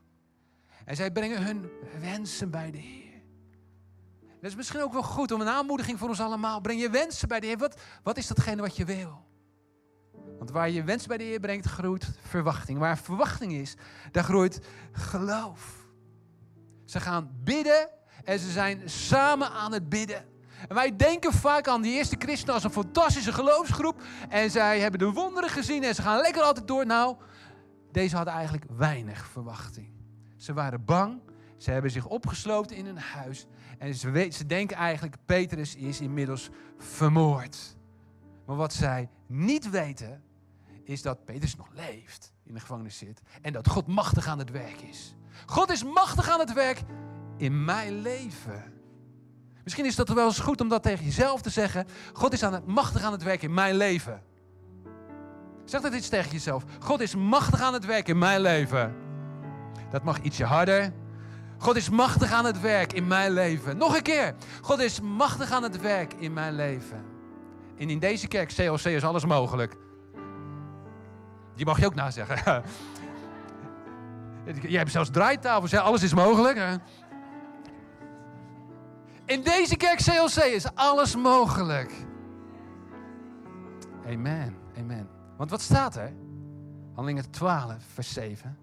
En 0.85 0.97
zij 0.97 1.11
brengen 1.11 1.45
hun 1.45 1.71
wensen 2.01 2.51
bij 2.51 2.71
de 2.71 2.79
Heer. 2.79 3.23
Dat 4.41 4.51
is 4.51 4.55
misschien 4.55 4.83
ook 4.83 4.93
wel 4.93 5.03
goed 5.03 5.33
om 5.33 5.41
een 5.41 5.49
aanmoediging 5.49 5.99
voor 5.99 6.09
ons 6.09 6.21
allemaal. 6.21 6.61
Breng 6.61 6.81
je 6.81 6.91
wensen 6.91 7.29
bij 7.29 7.41
de 7.41 7.47
Heer. 7.47 7.59
Wat, 7.59 7.81
wat 8.03 8.17
is 8.17 8.27
datgene 8.27 8.63
wat 8.63 8.77
je 8.77 8.85
wil? 8.85 9.25
Want 10.39 10.51
waar 10.51 10.71
je 10.71 10.85
wensen 10.85 11.09
bij 11.09 11.17
de 11.17 11.25
Heer 11.25 11.41
brengt, 11.41 11.67
groeit 11.67 12.11
verwachting. 12.21 12.79
Waar 12.79 12.99
verwachting 12.99 13.53
is, 13.53 13.75
daar 14.11 14.25
groeit 14.25 14.61
geloof. 14.93 15.87
Ze 16.85 17.01
gaan 17.01 17.31
bidden 17.45 17.89
en 18.25 18.39
ze 18.39 18.51
zijn 18.51 18.83
samen 18.85 19.51
aan 19.51 19.73
het 19.73 19.89
bidden. 19.89 20.25
En 20.69 20.75
wij 20.75 20.97
denken 20.97 21.33
vaak 21.33 21.69
aan 21.69 21.83
die 21.83 21.93
eerste 21.93 22.17
christenen 22.19 22.55
als 22.55 22.65
een 22.65 22.71
fantastische 22.71 23.33
geloofsgroep. 23.33 24.03
En 24.29 24.51
zij 24.51 24.81
hebben 24.81 25.01
de 25.01 25.11
wonderen 25.11 25.51
gezien 25.51 25.85
en 25.85 25.95
ze 25.95 26.03
gaan 26.03 26.21
lekker 26.21 26.43
altijd 26.43 26.69
door. 26.69 26.87
Nou, 26.87 27.17
deze 27.93 28.17
hadden 28.17 28.35
eigenlijk 28.35 28.65
weinig 28.77 29.27
verwachting. 29.27 29.93
Ze 30.37 30.53
waren 30.53 30.85
bang. 30.85 31.21
Ze 31.57 31.71
hebben 31.71 31.91
zich 31.91 32.07
opgesloten 32.07 32.77
in 32.77 32.87
een 32.87 32.99
huis. 32.99 33.47
En 33.79 33.95
ze, 33.95 34.29
ze 34.33 34.47
denken 34.47 34.77
eigenlijk, 34.77 35.17
Petrus 35.27 35.75
is 35.75 36.01
inmiddels 36.01 36.51
vermoord. 36.79 37.77
Maar 38.47 38.57
wat 38.57 38.73
zij 38.73 39.09
niet 39.27 39.71
weten, 39.71 40.23
is 40.85 41.03
dat 41.03 41.25
Petrus 41.25 41.57
nog 41.57 41.69
leeft, 41.73 42.33
in 42.45 42.55
de 42.55 42.61
gevangenis 42.61 42.99
zit. 42.99 43.21
En 43.43 43.53
dat 43.53 43.69
God 43.69 43.87
machtig 43.87 44.27
aan 44.27 44.39
het 44.39 44.51
werk 44.51 44.81
is. 44.81 45.15
God 45.47 45.71
is 45.71 45.85
machtig 45.85 46.29
aan 46.31 46.39
het 46.39 46.53
werk 46.53 46.83
in 47.37 47.65
mijn 47.65 48.01
leven. 48.01 48.73
Misschien 49.65 49.85
is 49.85 49.97
dat 49.97 50.09
wel 50.09 50.27
eens 50.27 50.39
goed 50.39 50.61
om 50.61 50.69
dat 50.69 50.83
tegen 50.83 51.05
jezelf 51.05 51.43
te 51.43 51.51
zeggen. 51.51 51.87
God 52.13 52.33
is 52.33 52.43
aan 52.43 52.53
het, 52.53 52.67
machtig 52.67 53.03
aan 53.03 53.13
het 53.13 53.23
werk 53.23 53.43
in 53.43 53.55
mijn 53.55 53.77
leven. 53.77 54.23
Zeg 55.65 55.81
dat 55.81 55.95
iets 55.95 56.09
tegen 56.09 56.31
jezelf. 56.31 56.65
God 56.81 57.01
is 57.01 57.15
machtig 57.15 57.61
aan 57.61 57.73
het 57.73 57.85
werk 57.85 58.09
in 58.09 58.19
mijn 58.19 58.41
leven. 58.41 58.95
Dat 59.91 60.03
mag 60.03 60.19
ietsje 60.19 60.45
harder. 60.45 60.93
God 61.59 61.77
is 61.77 61.91
machtig 61.91 62.33
aan 62.33 62.45
het 62.45 62.61
werk 62.61 62.93
in 62.93 63.07
mijn 63.07 63.33
leven. 63.33 63.77
Nog 63.77 63.97
een 63.97 64.03
keer. 64.03 64.35
God 64.61 64.81
is 64.81 65.01
machtig 65.01 65.51
aan 65.51 65.63
het 65.63 65.81
werk 65.81 66.15
in 66.15 66.33
mijn 66.33 66.55
leven. 66.55 67.05
En 67.79 67.91
in 67.91 67.99
deze 67.99 68.29
kerk, 68.29 68.55
CLC, 68.55 68.85
is 68.85 69.05
alles 69.05 69.25
mogelijk. 69.25 69.77
Die 71.57 71.67
mag 71.67 71.81
je 71.81 71.87
ook 71.87 71.95
nazeggen. 71.95 72.63
Jij 74.63 74.79
hebt 74.79 74.91
zelfs 74.91 75.11
draaitafels, 75.11 75.75
alles 75.75 76.03
is 76.03 76.15
mogelijk. 76.15 76.79
In 79.27 79.43
deze 79.43 79.77
kerk 79.77 79.99
CLC 79.99 80.45
is 80.45 80.75
alles 80.75 81.17
mogelijk. 81.17 81.93
Amen, 84.07 84.57
amen. 84.79 85.09
Want 85.37 85.51
wat 85.51 85.61
staat 85.61 85.97
er? 85.97 86.13
Handelingen 86.95 87.31
12, 87.31 87.75
vers 87.93 88.13
7. 88.13 88.59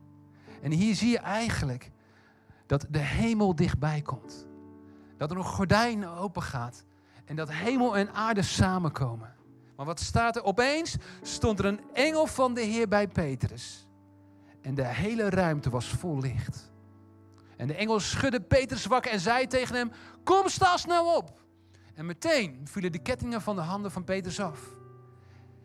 En 0.61 0.71
hier 0.71 0.95
zie 0.95 1.09
je 1.09 1.19
eigenlijk 1.19 1.91
dat 2.65 2.85
de 2.89 2.99
hemel 2.99 3.55
dichtbij 3.55 4.01
komt. 4.01 4.47
Dat 5.17 5.31
er 5.31 5.37
een 5.37 5.43
gordijn 5.43 6.07
open 6.07 6.41
gaat 6.41 6.85
en 7.25 7.35
dat 7.35 7.51
hemel 7.51 7.97
en 7.97 8.13
aarde 8.13 8.41
samenkomen. 8.41 9.33
Maar 9.75 9.85
wat 9.85 9.99
staat 9.99 10.35
er? 10.35 10.43
Opeens 10.43 10.95
stond 11.21 11.59
er 11.59 11.65
een 11.65 11.81
engel 11.93 12.27
van 12.27 12.53
de 12.53 12.61
Heer 12.61 12.87
bij 12.87 13.07
Petrus. 13.07 13.87
En 14.61 14.75
de 14.75 14.85
hele 14.85 15.29
ruimte 15.29 15.69
was 15.69 15.87
vol 15.87 16.19
licht. 16.19 16.70
En 17.61 17.67
de 17.67 17.75
engel 17.75 17.99
schudde 17.99 18.41
Petrus 18.41 18.85
wakker 18.85 19.11
en 19.11 19.19
zei 19.19 19.47
tegen 19.47 19.75
hem: 19.75 19.91
Kom, 20.23 20.49
sta 20.49 20.77
snel 20.77 21.15
op. 21.15 21.39
En 21.93 22.05
meteen 22.05 22.61
vielen 22.63 22.91
de 22.91 22.99
kettingen 22.99 23.41
van 23.41 23.55
de 23.55 23.61
handen 23.61 23.91
van 23.91 24.03
Petrus 24.03 24.39
af. 24.39 24.59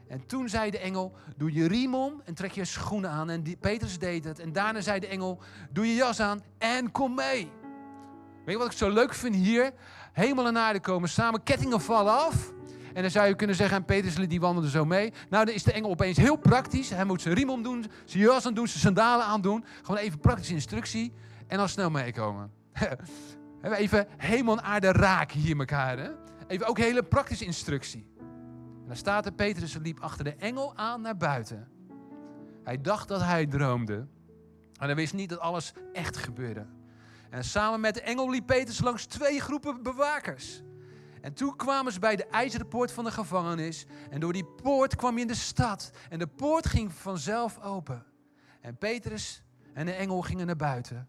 En 0.08 0.26
toen 0.26 0.48
zei 0.48 0.70
de 0.70 0.78
engel: 0.78 1.16
Doe 1.36 1.52
je 1.52 1.68
riem 1.68 1.94
om 1.94 2.22
en 2.24 2.34
trek 2.34 2.52
je 2.52 2.64
schoenen 2.64 3.10
aan. 3.10 3.30
En 3.30 3.42
die, 3.42 3.56
Petrus 3.56 3.98
deed 3.98 4.24
het. 4.24 4.38
En 4.38 4.52
daarna 4.52 4.80
zei 4.80 5.00
de 5.00 5.06
engel: 5.06 5.42
Doe 5.70 5.86
je 5.86 5.94
jas 5.94 6.20
aan 6.20 6.42
en 6.58 6.90
kom 6.90 7.14
mee. 7.14 7.50
Weet 8.44 8.54
je 8.54 8.58
wat 8.58 8.72
ik 8.72 8.78
zo 8.78 8.90
leuk 8.90 9.14
vind 9.14 9.34
hier? 9.34 9.72
Hemel 10.12 10.46
en 10.46 10.58
aarde 10.58 10.80
komen 10.80 11.08
samen, 11.08 11.42
kettingen 11.42 11.80
vallen 11.80 12.12
af. 12.12 12.52
En 12.94 13.02
dan 13.02 13.10
zou 13.10 13.28
je 13.28 13.36
kunnen 13.36 13.56
zeggen, 13.56 13.76
en 13.76 13.84
Petrus 13.84 14.28
die 14.28 14.40
wandelde 14.40 14.70
zo 14.70 14.84
mee. 14.84 15.12
Nou, 15.30 15.44
dan 15.44 15.54
is 15.54 15.62
de 15.62 15.72
engel 15.72 15.90
opeens 15.90 16.16
heel 16.16 16.36
praktisch. 16.36 16.90
Hij 16.90 17.04
moet 17.04 17.22
zijn 17.22 17.34
riem 17.34 17.50
omdoen, 17.50 17.84
zijn 18.04 18.22
jas 18.22 18.46
aan 18.46 18.54
doen, 18.54 18.68
zijn 18.68 18.80
sandalen 18.80 19.26
aandoen. 19.26 19.64
Gewoon 19.82 20.00
even 20.00 20.18
praktische 20.18 20.54
instructie. 20.54 21.12
En 21.46 21.58
dan 21.58 21.68
snel 21.68 21.90
meekomen. 21.90 22.52
even 23.62 24.06
hemel 24.16 24.56
en 24.56 24.62
aarde 24.62 24.92
raken 24.92 25.40
hier 25.40 25.58
elkaar. 25.58 25.98
Hè? 25.98 26.10
Even 26.46 26.66
ook 26.66 26.78
hele 26.78 27.02
praktische 27.02 27.44
instructie. 27.44 28.06
En 28.18 28.86
dan 28.86 28.96
staat 28.96 29.26
er, 29.26 29.32
Petrus 29.32 29.76
liep 29.76 30.00
achter 30.00 30.24
de 30.24 30.34
engel 30.34 30.76
aan 30.76 31.00
naar 31.00 31.16
buiten. 31.16 31.68
Hij 32.64 32.80
dacht 32.80 33.08
dat 33.08 33.22
hij 33.22 33.46
droomde. 33.46 34.06
En 34.78 34.86
hij 34.86 34.94
wist 34.94 35.14
niet 35.14 35.28
dat 35.28 35.38
alles 35.38 35.72
echt 35.92 36.16
gebeurde. 36.16 36.66
En 37.30 37.44
samen 37.44 37.80
met 37.80 37.94
de 37.94 38.00
engel 38.00 38.30
liep 38.30 38.46
Petrus 38.46 38.80
langs 38.80 39.06
twee 39.06 39.40
groepen 39.40 39.82
bewakers. 39.82 40.62
En 41.20 41.34
toen 41.34 41.56
kwamen 41.56 41.92
ze 41.92 41.98
bij 41.98 42.16
de 42.16 42.26
ijzeren 42.26 42.68
poort 42.68 42.92
van 42.92 43.04
de 43.04 43.10
gevangenis. 43.10 43.86
En 44.10 44.20
door 44.20 44.32
die 44.32 44.44
poort 44.44 44.96
kwam 44.96 45.14
je 45.14 45.20
in 45.20 45.26
de 45.26 45.34
stad. 45.34 45.90
En 46.08 46.18
de 46.18 46.26
poort 46.26 46.66
ging 46.66 46.92
vanzelf 46.92 47.60
open. 47.60 48.04
En 48.60 48.76
Petrus 48.76 49.42
en 49.72 49.86
de 49.86 49.92
engel 49.92 50.20
gingen 50.20 50.46
naar 50.46 50.56
buiten. 50.56 51.08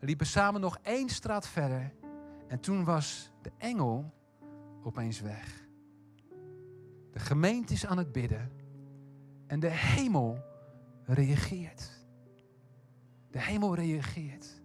Liepen 0.00 0.26
samen 0.26 0.60
nog 0.60 0.78
één 0.82 1.08
straat 1.08 1.48
verder. 1.48 1.92
En 2.48 2.60
toen 2.60 2.84
was 2.84 3.32
de 3.42 3.52
engel 3.58 4.14
opeens 4.82 5.20
weg. 5.20 5.68
De 7.12 7.18
gemeente 7.18 7.72
is 7.72 7.86
aan 7.86 7.98
het 7.98 8.12
bidden. 8.12 8.50
En 9.46 9.60
de 9.60 9.70
hemel 9.70 10.44
reageert. 11.04 11.90
De 13.30 13.40
hemel 13.40 13.74
reageert. 13.74 14.62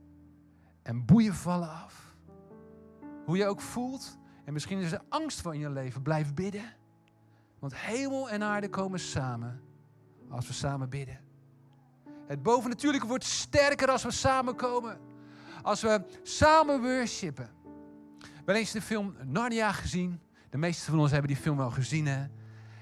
En 0.81 1.05
boeien 1.05 1.33
vallen 1.33 1.69
af. 1.69 2.15
Hoe 3.25 3.37
je 3.37 3.45
ook 3.45 3.61
voelt. 3.61 4.17
En 4.45 4.53
misschien 4.53 4.79
is 4.79 4.91
er 4.91 5.01
angst 5.09 5.41
van 5.41 5.57
je 5.57 5.69
leven. 5.69 6.01
Blijf 6.01 6.33
bidden. 6.33 6.73
Want 7.59 7.75
hemel 7.75 8.29
en 8.29 8.43
aarde 8.43 8.69
komen 8.69 8.99
samen. 8.99 9.61
Als 10.29 10.47
we 10.47 10.53
samen 10.53 10.89
bidden. 10.89 11.19
Het 12.27 12.43
bovennatuurlijke 12.43 13.07
wordt 13.07 13.23
sterker 13.23 13.89
als 13.91 14.03
we 14.03 14.11
samenkomen. 14.11 14.99
Als 15.61 15.81
we 15.81 16.01
samen 16.23 16.81
worshipen. 16.81 17.49
Wel 18.45 18.55
eens 18.55 18.71
de 18.71 18.81
film 18.81 19.15
Narnia 19.25 19.71
gezien. 19.71 20.19
De 20.49 20.57
meesten 20.57 20.91
van 20.91 20.99
ons 20.99 21.11
hebben 21.11 21.27
die 21.27 21.41
film 21.41 21.57
wel 21.57 21.71
gezien. 21.71 22.29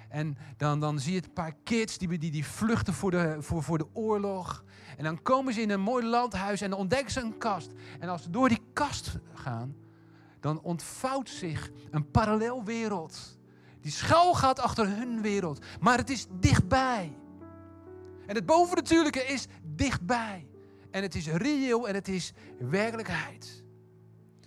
En 0.10 0.38
dan, 0.58 0.80
dan 0.80 1.00
zie 1.00 1.14
je 1.14 1.24
een 1.24 1.34
paar 1.34 1.56
kids 1.64 1.98
die, 1.98 2.18
die, 2.18 2.32
die 2.32 2.46
vluchten 2.46 2.94
voor 2.94 3.12
de, 3.12 3.38
voor, 3.40 3.64
voor 3.64 3.78
de 3.78 3.88
oorlog. 3.94 4.64
En 4.98 5.04
dan 5.04 5.22
komen 5.22 5.54
ze 5.54 5.62
in 5.62 5.70
een 5.70 5.82
mooi 5.82 6.06
landhuis 6.06 6.62
en 6.62 6.70
dan 6.70 6.80
ontdekken 6.80 7.12
ze 7.12 7.20
een 7.20 7.38
kast. 7.38 7.72
En 8.00 8.10
als 8.10 8.24
ze 8.24 8.30
door 8.30 8.50
die 8.50 8.62
kast 8.74 9.18
gaan, 9.34 9.76
dan 10.40 10.62
ontvouwt 10.62 11.30
zich 11.30 11.72
een 11.92 12.12
parallelwereld. 12.12 13.38
Die 13.82 13.92
schuil 13.92 14.34
gaat 14.34 14.60
achter 14.60 14.88
hun 14.88 15.22
wereld. 15.22 15.66
Maar 15.80 15.98
het 15.98 16.10
is 16.10 16.28
dichtbij. 16.40 17.18
En 18.26 18.36
het 18.36 18.46
bovennatuurlijke 18.46 19.24
is 19.24 19.48
dichtbij. 19.64 20.49
En 20.92 21.02
het 21.02 21.16
is 21.16 21.28
reëel 21.28 21.88
en 21.88 21.94
het 21.94 22.08
is 22.08 22.34
werkelijkheid. 22.60 23.64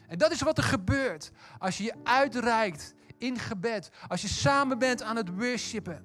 En 0.07 0.19
dat 0.19 0.33
is 0.33 0.41
wat 0.41 0.59
er 0.59 0.65
gebeurt 0.65 1.31
als 1.59 1.79
je 1.79 1.85
je 1.85 1.95
uitreikt 2.03 2.95
in 3.19 3.39
gebed. 3.39 3.91
Als 4.09 4.23
je 4.23 4.29
samen 4.29 4.79
bent 4.79 5.03
aan 5.03 5.17
het 5.17 5.29
worshipen. 5.35 6.05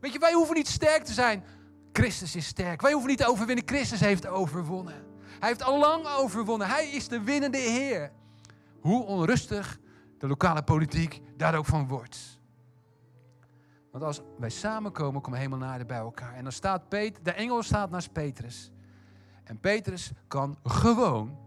Weet 0.00 0.12
je, 0.12 0.18
wij 0.18 0.32
hoeven 0.32 0.54
niet 0.54 0.68
sterk 0.68 1.04
te 1.04 1.12
zijn. 1.12 1.44
Christus 1.92 2.36
is 2.36 2.46
sterk. 2.46 2.80
Wij 2.80 2.92
hoeven 2.92 3.10
niet 3.10 3.18
te 3.18 3.28
overwinnen. 3.28 3.64
Christus 3.66 4.00
heeft 4.00 4.26
overwonnen. 4.26 5.06
Hij 5.38 5.48
heeft 5.48 5.62
al 5.62 5.78
lang 5.78 6.06
overwonnen. 6.06 6.68
Hij 6.68 6.88
is 6.88 7.08
de 7.08 7.22
winnende 7.22 7.58
Heer. 7.58 8.12
Hoe 8.80 9.04
onrustig 9.04 9.78
de 10.18 10.26
lokale 10.26 10.62
politiek 10.62 11.20
daar 11.36 11.54
ook 11.54 11.66
van 11.66 11.88
wordt. 11.88 12.38
Want 13.90 14.04
als 14.04 14.20
wij 14.38 14.50
samenkomen, 14.50 15.20
komen 15.20 15.38
helemaal 15.38 15.68
naar 15.68 15.86
bij 15.86 15.98
elkaar. 15.98 16.34
En 16.34 16.42
dan 16.42 16.52
staat 16.52 16.88
Peter, 16.88 17.22
de 17.22 17.32
engel 17.32 17.62
staat 17.62 17.90
naast 17.90 18.12
Petrus. 18.12 18.70
En 19.48 19.60
Petrus 19.60 20.12
kan 20.26 20.58
gewoon 20.62 21.38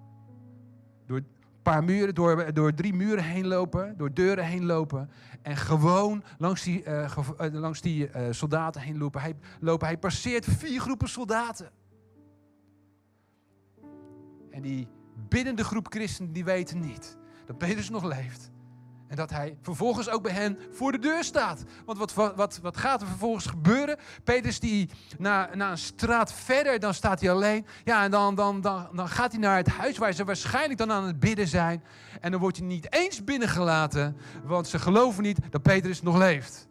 door 1.06 1.22
paar 1.62 1.84
muren, 1.84 2.16
door, 2.16 2.54
door 2.54 2.74
drie 2.74 2.94
muren 2.94 3.24
heen 3.24 3.48
lopen, 3.48 3.98
door 3.98 4.14
deuren 4.14 4.46
heen 4.46 4.66
lopen. 4.66 5.10
En 5.42 5.58
gewoon 5.58 6.24
langs 6.38 6.64
die, 6.64 6.86
uh, 6.86 7.16
langs 7.52 7.82
die 7.82 8.10
uh, 8.10 8.28
soldaten 8.30 8.82
heen 8.82 8.98
lopen. 8.98 9.22
Hij. 9.22 9.36
Hij 9.78 9.98
passeert 9.98 10.46
vier 10.46 10.80
groepen 10.82 11.10
soldaten. 11.10 11.70
En 14.50 14.62
die 14.62 14.88
binnende 15.30 15.64
groep 15.64 15.88
christenen, 15.90 16.34
die 16.34 16.44
weten 16.44 16.80
niet 16.80 17.18
dat 17.46 17.58
Petrus 17.58 17.90
nog 17.90 18.04
leeft. 18.04 18.52
En 19.12 19.18
dat 19.18 19.30
hij 19.30 19.58
vervolgens 19.62 20.10
ook 20.10 20.22
bij 20.22 20.32
hen 20.32 20.58
voor 20.72 20.92
de 20.92 21.00
deur 21.00 21.24
staat. 21.24 21.64
Want 21.86 21.98
wat, 21.98 22.14
wat, 22.36 22.60
wat 22.62 22.78
gaat 22.78 23.02
er 23.02 23.08
vervolgens 23.08 23.46
gebeuren? 23.46 23.98
Petrus 24.24 24.60
die 24.60 24.90
na, 25.18 25.50
na 25.54 25.72
een 25.72 25.78
straat 25.78 26.34
verder, 26.34 26.80
dan 26.80 26.94
staat 26.94 27.22
hij 27.22 27.32
alleen. 27.32 27.66
Ja, 27.84 28.04
en 28.04 28.12
dan, 28.12 28.36
dan, 28.36 28.62
dan, 28.62 28.88
dan 28.94 29.10
gaat 29.10 29.32
hij 29.32 29.42
naar 29.42 29.58
het 29.58 29.68
huis 29.68 29.98
waar 29.98 30.14
ze 30.14 30.24
waarschijnlijk 30.24 30.80
dan 30.80 30.92
aan 30.92 31.08
het 31.08 31.20
bidden 31.20 31.48
zijn. 31.48 31.84
En 32.22 32.32
dan 32.32 32.40
wordt 32.40 32.58
hij 32.58 32.66
niet 32.66 32.94
eens 32.94 33.24
binnengelaten, 33.24 34.18
want 34.44 34.68
ze 34.68 34.80
geloven 34.80 35.24
niet 35.24 35.38
dat 35.50 35.62
Petrus 35.62 36.02
nog 36.02 36.18
leeft. 36.18 36.68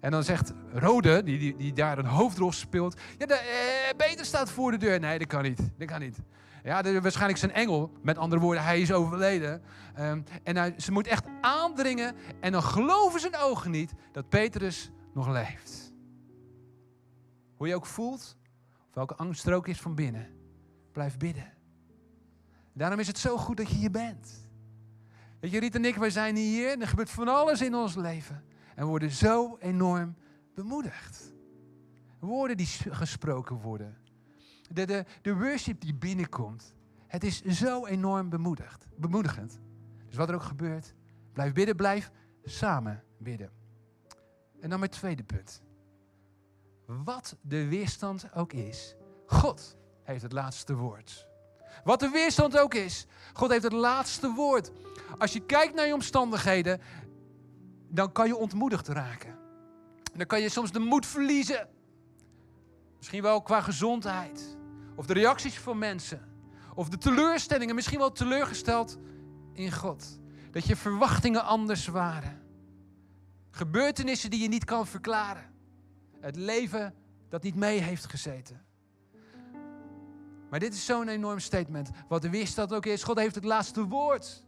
En 0.00 0.10
dan 0.10 0.24
zegt 0.24 0.52
Rode, 0.72 1.22
die, 1.22 1.56
die, 1.56 1.72
daar 1.72 1.98
een 1.98 2.06
hoofdrol 2.06 2.52
speelt, 2.52 3.00
ja, 3.18 3.26
de, 3.26 3.34
eh, 3.34 3.96
Petrus 3.96 4.26
staat 4.26 4.50
voor 4.50 4.70
de 4.70 4.76
deur. 4.76 5.00
Nee, 5.00 5.18
dat 5.18 5.28
kan 5.28 5.42
niet. 5.42 5.60
Dat 5.78 5.88
kan 5.88 6.00
niet. 6.00 6.18
Ja, 6.64 6.82
de, 6.82 7.00
waarschijnlijk 7.00 7.38
zijn 7.38 7.52
engel. 7.52 7.92
Met 8.02 8.18
andere 8.18 8.40
woorden, 8.40 8.64
hij 8.64 8.80
is 8.80 8.92
overleden. 8.92 9.62
Um, 9.98 10.24
en 10.42 10.56
hij, 10.56 10.74
ze 10.76 10.92
moet 10.92 11.06
echt 11.06 11.24
aandringen. 11.40 12.14
En 12.40 12.52
dan 12.52 12.62
geloven 12.62 13.20
zijn 13.20 13.36
ogen 13.36 13.70
niet 13.70 13.92
dat 14.12 14.28
Petrus 14.28 14.90
nog 15.14 15.28
leeft. 15.28 15.92
Hoe 17.56 17.68
je 17.68 17.74
ook 17.74 17.86
voelt, 17.86 18.36
of 18.88 18.94
welke 18.94 19.14
angst 19.14 19.46
er 19.46 19.54
ook 19.54 19.68
is 19.68 19.80
van 19.80 19.94
binnen. 19.94 20.28
Blijf 20.92 21.16
bidden. 21.16 21.52
Daarom 22.72 22.98
is 22.98 23.06
het 23.06 23.18
zo 23.18 23.36
goed 23.36 23.56
dat 23.56 23.68
je 23.68 23.76
hier 23.76 23.90
bent. 23.90 24.48
Weet 25.40 25.50
je, 25.50 25.60
Riet 25.60 25.74
en 25.74 25.84
ik, 25.84 25.94
wij 25.94 26.10
zijn 26.10 26.36
hier 26.36 26.70
en 26.70 26.80
er 26.80 26.88
gebeurt 26.88 27.10
van 27.10 27.28
alles 27.28 27.62
in 27.62 27.74
ons 27.74 27.94
leven. 27.94 28.44
En 28.74 28.82
we 28.82 28.88
worden 28.88 29.10
zo 29.10 29.56
enorm 29.60 30.16
bemoedigd. 30.54 31.32
Woorden 32.18 32.56
die 32.56 32.66
gesproken 32.90 33.56
worden 33.56 33.96
de, 34.70 35.04
de, 35.22 35.34
worship 35.34 35.80
die 35.80 35.94
binnenkomt. 35.94 36.74
Het 37.06 37.24
is 37.24 37.42
zo 37.42 37.86
enorm 37.86 38.28
bemoedigd, 38.28 38.86
bemoedigend. 38.96 39.60
Dus 40.06 40.16
wat 40.16 40.28
er 40.28 40.34
ook 40.34 40.42
gebeurt, 40.42 40.94
blijf 41.32 41.52
bidden, 41.52 41.76
blijf 41.76 42.10
samen 42.44 43.02
bidden. 43.18 43.50
En 44.60 44.70
dan 44.70 44.78
mijn 44.78 44.90
tweede 44.90 45.22
punt. 45.22 45.62
Wat 46.86 47.36
de 47.40 47.68
weerstand 47.68 48.34
ook 48.34 48.52
is, 48.52 48.96
God 49.26 49.76
heeft 50.02 50.22
het 50.22 50.32
laatste 50.32 50.76
woord. 50.76 51.26
Wat 51.84 52.00
de 52.00 52.08
weerstand 52.08 52.58
ook 52.58 52.74
is, 52.74 53.06
God 53.32 53.50
heeft 53.50 53.62
het 53.62 53.72
laatste 53.72 54.28
woord. 54.28 54.70
Als 55.18 55.32
je 55.32 55.40
kijkt 55.40 55.74
naar 55.74 55.86
je 55.86 55.94
omstandigheden, 55.94 56.80
dan 57.88 58.12
kan 58.12 58.26
je 58.26 58.36
ontmoedigd 58.36 58.88
raken. 58.88 59.38
Dan 60.14 60.26
kan 60.26 60.40
je 60.40 60.48
soms 60.48 60.72
de 60.72 60.78
moed 60.78 61.06
verliezen. 61.06 61.68
Misschien 63.04 63.24
wel 63.24 63.42
qua 63.42 63.60
gezondheid. 63.60 64.56
Of 64.94 65.06
de 65.06 65.12
reacties 65.12 65.58
van 65.58 65.78
mensen. 65.78 66.20
Of 66.74 66.88
de 66.88 66.98
teleurstellingen, 66.98 67.74
misschien 67.74 67.98
wel 67.98 68.12
teleurgesteld 68.12 68.98
in 69.52 69.72
God. 69.72 70.18
Dat 70.50 70.66
je 70.66 70.76
verwachtingen 70.76 71.44
anders 71.44 71.86
waren. 71.86 72.42
Gebeurtenissen 73.50 74.30
die 74.30 74.42
je 74.42 74.48
niet 74.48 74.64
kan 74.64 74.86
verklaren. 74.86 75.50
Het 76.20 76.36
leven 76.36 76.94
dat 77.28 77.42
niet 77.42 77.54
mee 77.54 77.80
heeft 77.80 78.04
gezeten. 78.04 78.64
Maar 80.50 80.60
dit 80.60 80.74
is 80.74 80.84
zo'n 80.84 81.08
enorm 81.08 81.38
statement. 81.38 81.90
Wat 82.08 82.22
de 82.22 82.30
weerstand 82.30 82.72
ook 82.72 82.86
is, 82.86 83.02
God 83.02 83.18
heeft 83.18 83.34
het 83.34 83.44
laatste 83.44 83.84
woord. 83.86 84.44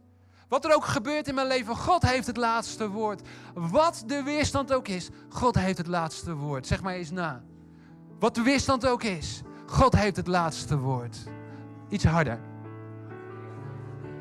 Wat 0.47 0.65
er 0.65 0.75
ook 0.75 0.85
gebeurt 0.85 1.27
in 1.27 1.35
mijn 1.35 1.47
leven, 1.47 1.75
God 1.75 2.01
heeft 2.01 2.27
het 2.27 2.37
laatste 2.37 2.89
woord. 2.89 3.27
Wat 3.53 4.03
de 4.05 4.23
weerstand 4.23 4.73
ook 4.73 4.87
is, 4.87 5.09
God 5.29 5.55
heeft 5.55 5.77
het 5.77 5.87
laatste 5.87 6.35
woord. 6.35 6.67
Zeg 6.67 6.81
maar 6.81 6.93
eens 6.93 7.11
na. 7.11 7.43
Wat 8.19 8.35
de 8.35 8.41
weerstand 8.41 8.85
ook 8.85 9.03
is, 9.03 9.41
God 9.65 9.95
heeft 9.95 10.15
het 10.15 10.27
laatste 10.27 10.77
woord. 10.77 11.17
Iets 11.89 12.03
harder. 12.03 12.39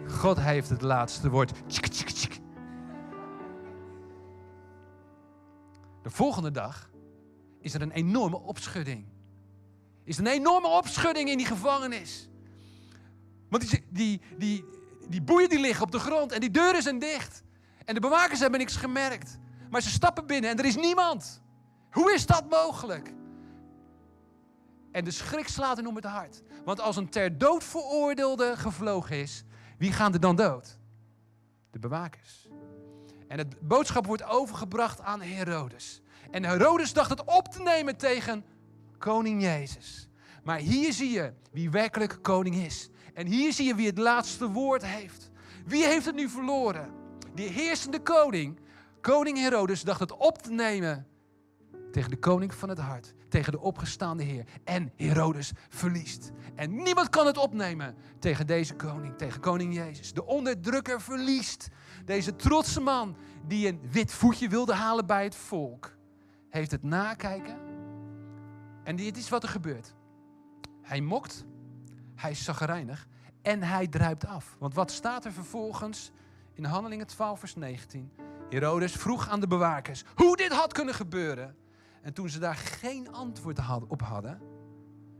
God 0.08 0.40
heeft 0.40 0.68
het 0.68 0.82
laatste 0.82 1.30
woord. 1.30 1.52
De 6.02 6.10
volgende 6.10 6.50
dag 6.50 6.90
is 7.60 7.74
er 7.74 7.82
een 7.82 7.90
enorme 7.90 8.40
opschudding. 8.40 9.04
Is 10.04 10.18
er 10.18 10.26
een 10.26 10.32
enorme 10.32 10.68
opschudding 10.68 11.28
in 11.28 11.36
die 11.36 11.46
gevangenis. 11.46 12.28
Want 13.48 13.70
die, 13.70 13.84
die, 13.90 14.20
die, 14.38 14.64
die 15.08 15.22
boeien 15.22 15.48
die 15.48 15.60
liggen 15.60 15.84
op 15.84 15.90
de 15.90 15.98
grond 15.98 16.32
en 16.32 16.40
die 16.40 16.50
deuren 16.50 16.82
zijn 16.82 16.98
dicht. 16.98 17.42
En 17.84 17.94
de 17.94 18.00
bewakers 18.00 18.40
hebben 18.40 18.58
niks 18.58 18.76
gemerkt. 18.76 19.38
Maar 19.70 19.82
ze 19.82 19.90
stappen 19.90 20.26
binnen 20.26 20.50
en 20.50 20.58
er 20.58 20.64
is 20.64 20.76
niemand. 20.76 21.42
Hoe 21.90 22.12
is 22.12 22.26
dat 22.26 22.48
mogelijk? 22.48 23.14
En 24.96 25.04
de 25.04 25.10
schrik 25.10 25.48
slaat 25.48 25.76
hen 25.76 25.86
om 25.86 25.96
het 25.96 26.04
hart. 26.04 26.42
Want 26.64 26.80
als 26.80 26.96
een 26.96 27.08
ter 27.08 27.38
dood 27.38 27.64
veroordeelde 27.64 28.56
gevlogen 28.56 29.16
is, 29.16 29.44
wie 29.78 29.92
gaan 29.92 30.12
er 30.12 30.20
dan 30.20 30.36
dood? 30.36 30.78
De 31.70 31.78
bewakers. 31.78 32.48
En 33.28 33.38
het 33.38 33.60
boodschap 33.60 34.06
wordt 34.06 34.24
overgebracht 34.24 35.00
aan 35.00 35.20
Herodes. 35.20 36.00
En 36.30 36.44
Herodes 36.44 36.92
dacht 36.92 37.10
het 37.10 37.24
op 37.24 37.48
te 37.48 37.62
nemen 37.62 37.96
tegen 37.96 38.44
koning 38.98 39.42
Jezus. 39.42 40.08
Maar 40.44 40.58
hier 40.58 40.92
zie 40.92 41.10
je 41.10 41.32
wie 41.52 41.70
werkelijk 41.70 42.18
koning 42.22 42.54
is. 42.54 42.88
En 43.14 43.26
hier 43.26 43.52
zie 43.52 43.66
je 43.66 43.74
wie 43.74 43.86
het 43.86 43.98
laatste 43.98 44.50
woord 44.50 44.84
heeft. 44.84 45.30
Wie 45.64 45.84
heeft 45.84 46.06
het 46.06 46.14
nu 46.14 46.28
verloren? 46.28 46.90
Die 47.34 47.48
heersende 47.48 48.00
koning, 48.00 48.60
koning 49.00 49.38
Herodes, 49.38 49.82
dacht 49.82 50.00
het 50.00 50.16
op 50.16 50.42
te 50.42 50.50
nemen 50.50 51.06
tegen 51.92 52.10
de 52.10 52.18
koning 52.18 52.54
van 52.54 52.68
het 52.68 52.78
hart, 52.78 53.14
tegen 53.28 53.52
de 53.52 53.60
opgestaande 53.60 54.22
Heer. 54.22 54.44
En 54.64 54.92
Herodes 54.96 55.52
verliest. 55.68 56.30
En 56.54 56.82
niemand 56.82 57.08
kan 57.08 57.26
het 57.26 57.36
opnemen 57.36 57.94
tegen 58.18 58.46
deze 58.46 58.74
koning, 58.74 59.16
tegen 59.16 59.40
koning 59.40 59.74
Jezus. 59.74 60.12
De 60.12 60.26
onderdrukker 60.26 61.00
verliest. 61.00 61.68
Deze 62.04 62.36
trotse 62.36 62.80
man 62.80 63.16
die 63.46 63.68
een 63.68 63.80
wit 63.90 64.12
voetje 64.12 64.48
wilde 64.48 64.74
halen 64.74 65.06
bij 65.06 65.24
het 65.24 65.34
volk, 65.34 65.96
heeft 66.48 66.70
het 66.70 66.82
nakijken. 66.82 67.58
En 68.84 68.96
dit 68.96 69.16
is 69.16 69.28
wat 69.28 69.42
er 69.42 69.48
gebeurt. 69.48 69.94
Hij 70.82 71.00
mokt, 71.00 71.44
hij 72.14 72.30
is 72.30 72.44
zagrijnig 72.44 73.06
en 73.42 73.62
hij 73.62 73.86
druipt 73.86 74.26
af. 74.26 74.56
Want 74.58 74.74
wat 74.74 74.90
staat 74.90 75.24
er 75.24 75.32
vervolgens 75.32 76.10
in 76.52 76.64
Handelingen 76.64 77.06
12, 77.06 77.38
vers 77.38 77.54
19? 77.54 78.12
Herodes 78.48 78.92
vroeg 78.92 79.28
aan 79.28 79.40
de 79.40 79.46
bewakers 79.46 80.04
hoe 80.14 80.36
dit 80.36 80.52
had 80.52 80.72
kunnen 80.72 80.94
gebeuren. 80.94 81.56
En 82.06 82.12
toen 82.12 82.28
ze 82.28 82.38
daar 82.38 82.54
geen 82.54 83.12
antwoord 83.12 83.60
op 83.88 84.02
hadden, 84.02 84.40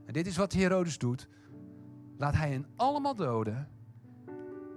en 0.05 0.13
dit 0.13 0.27
is 0.27 0.37
wat 0.37 0.53
Herodes 0.53 0.99
doet, 0.99 1.29
laat 2.19 2.35
hij 2.35 2.51
hen 2.51 2.67
allemaal 2.77 3.15
doden. 3.15 3.69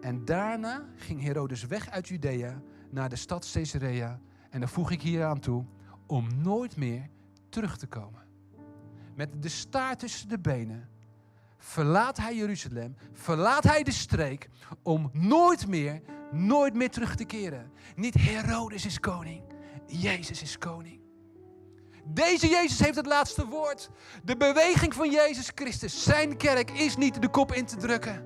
En 0.02 0.26
daarna 0.26 0.86
ging 0.96 1.22
Herodes 1.22 1.66
weg 1.66 1.90
uit 1.90 2.08
Judea 2.08 2.62
naar 2.90 3.10
de 3.10 3.16
stad 3.16 3.50
Caesarea. 3.52 4.20
En 4.50 4.60
dan 4.60 4.70
voeg 4.70 4.92
ik 4.92 5.02
hier 5.02 5.26
aan 5.26 5.40
toe, 5.40 5.66
om 6.08 6.42
nooit 6.42 6.78
meer 6.78 7.10
terug 7.50 7.78
te 7.78 7.88
komen. 7.88 8.22
Met 9.16 9.42
de 9.42 9.50
staart 9.50 10.00
tussen 10.00 10.30
de 10.30 10.40
benen 10.40 10.90
verlaat 11.58 12.18
hij 12.18 12.36
Jeruzalem, 12.36 12.96
verlaat 13.12 13.64
hij 13.64 13.84
de 13.84 13.92
streek 13.92 14.50
om 14.84 15.10
nooit 15.14 15.68
meer, 15.68 16.02
nooit 16.32 16.74
meer 16.74 16.90
terug 16.90 17.16
te 17.16 17.26
keren. 17.26 17.72
Niet 17.96 18.14
Herodes 18.14 18.86
is 18.86 19.00
koning, 19.00 19.44
Jezus 19.88 20.42
is 20.42 20.58
koning. 20.58 20.99
Deze 22.14 22.48
Jezus 22.48 22.80
heeft 22.80 22.96
het 22.96 23.06
laatste 23.06 23.46
woord. 23.46 23.90
De 24.24 24.38
beweging 24.38 24.94
van 24.94 25.12
Jezus 25.12 25.52
Christus, 25.56 26.04
zijn 26.04 26.38
kerk, 26.38 26.72
is 26.72 26.98
niet 26.98 27.22
de 27.22 27.30
kop 27.30 27.54
in 27.54 27.66
te 27.66 27.78
drukken. 27.78 28.24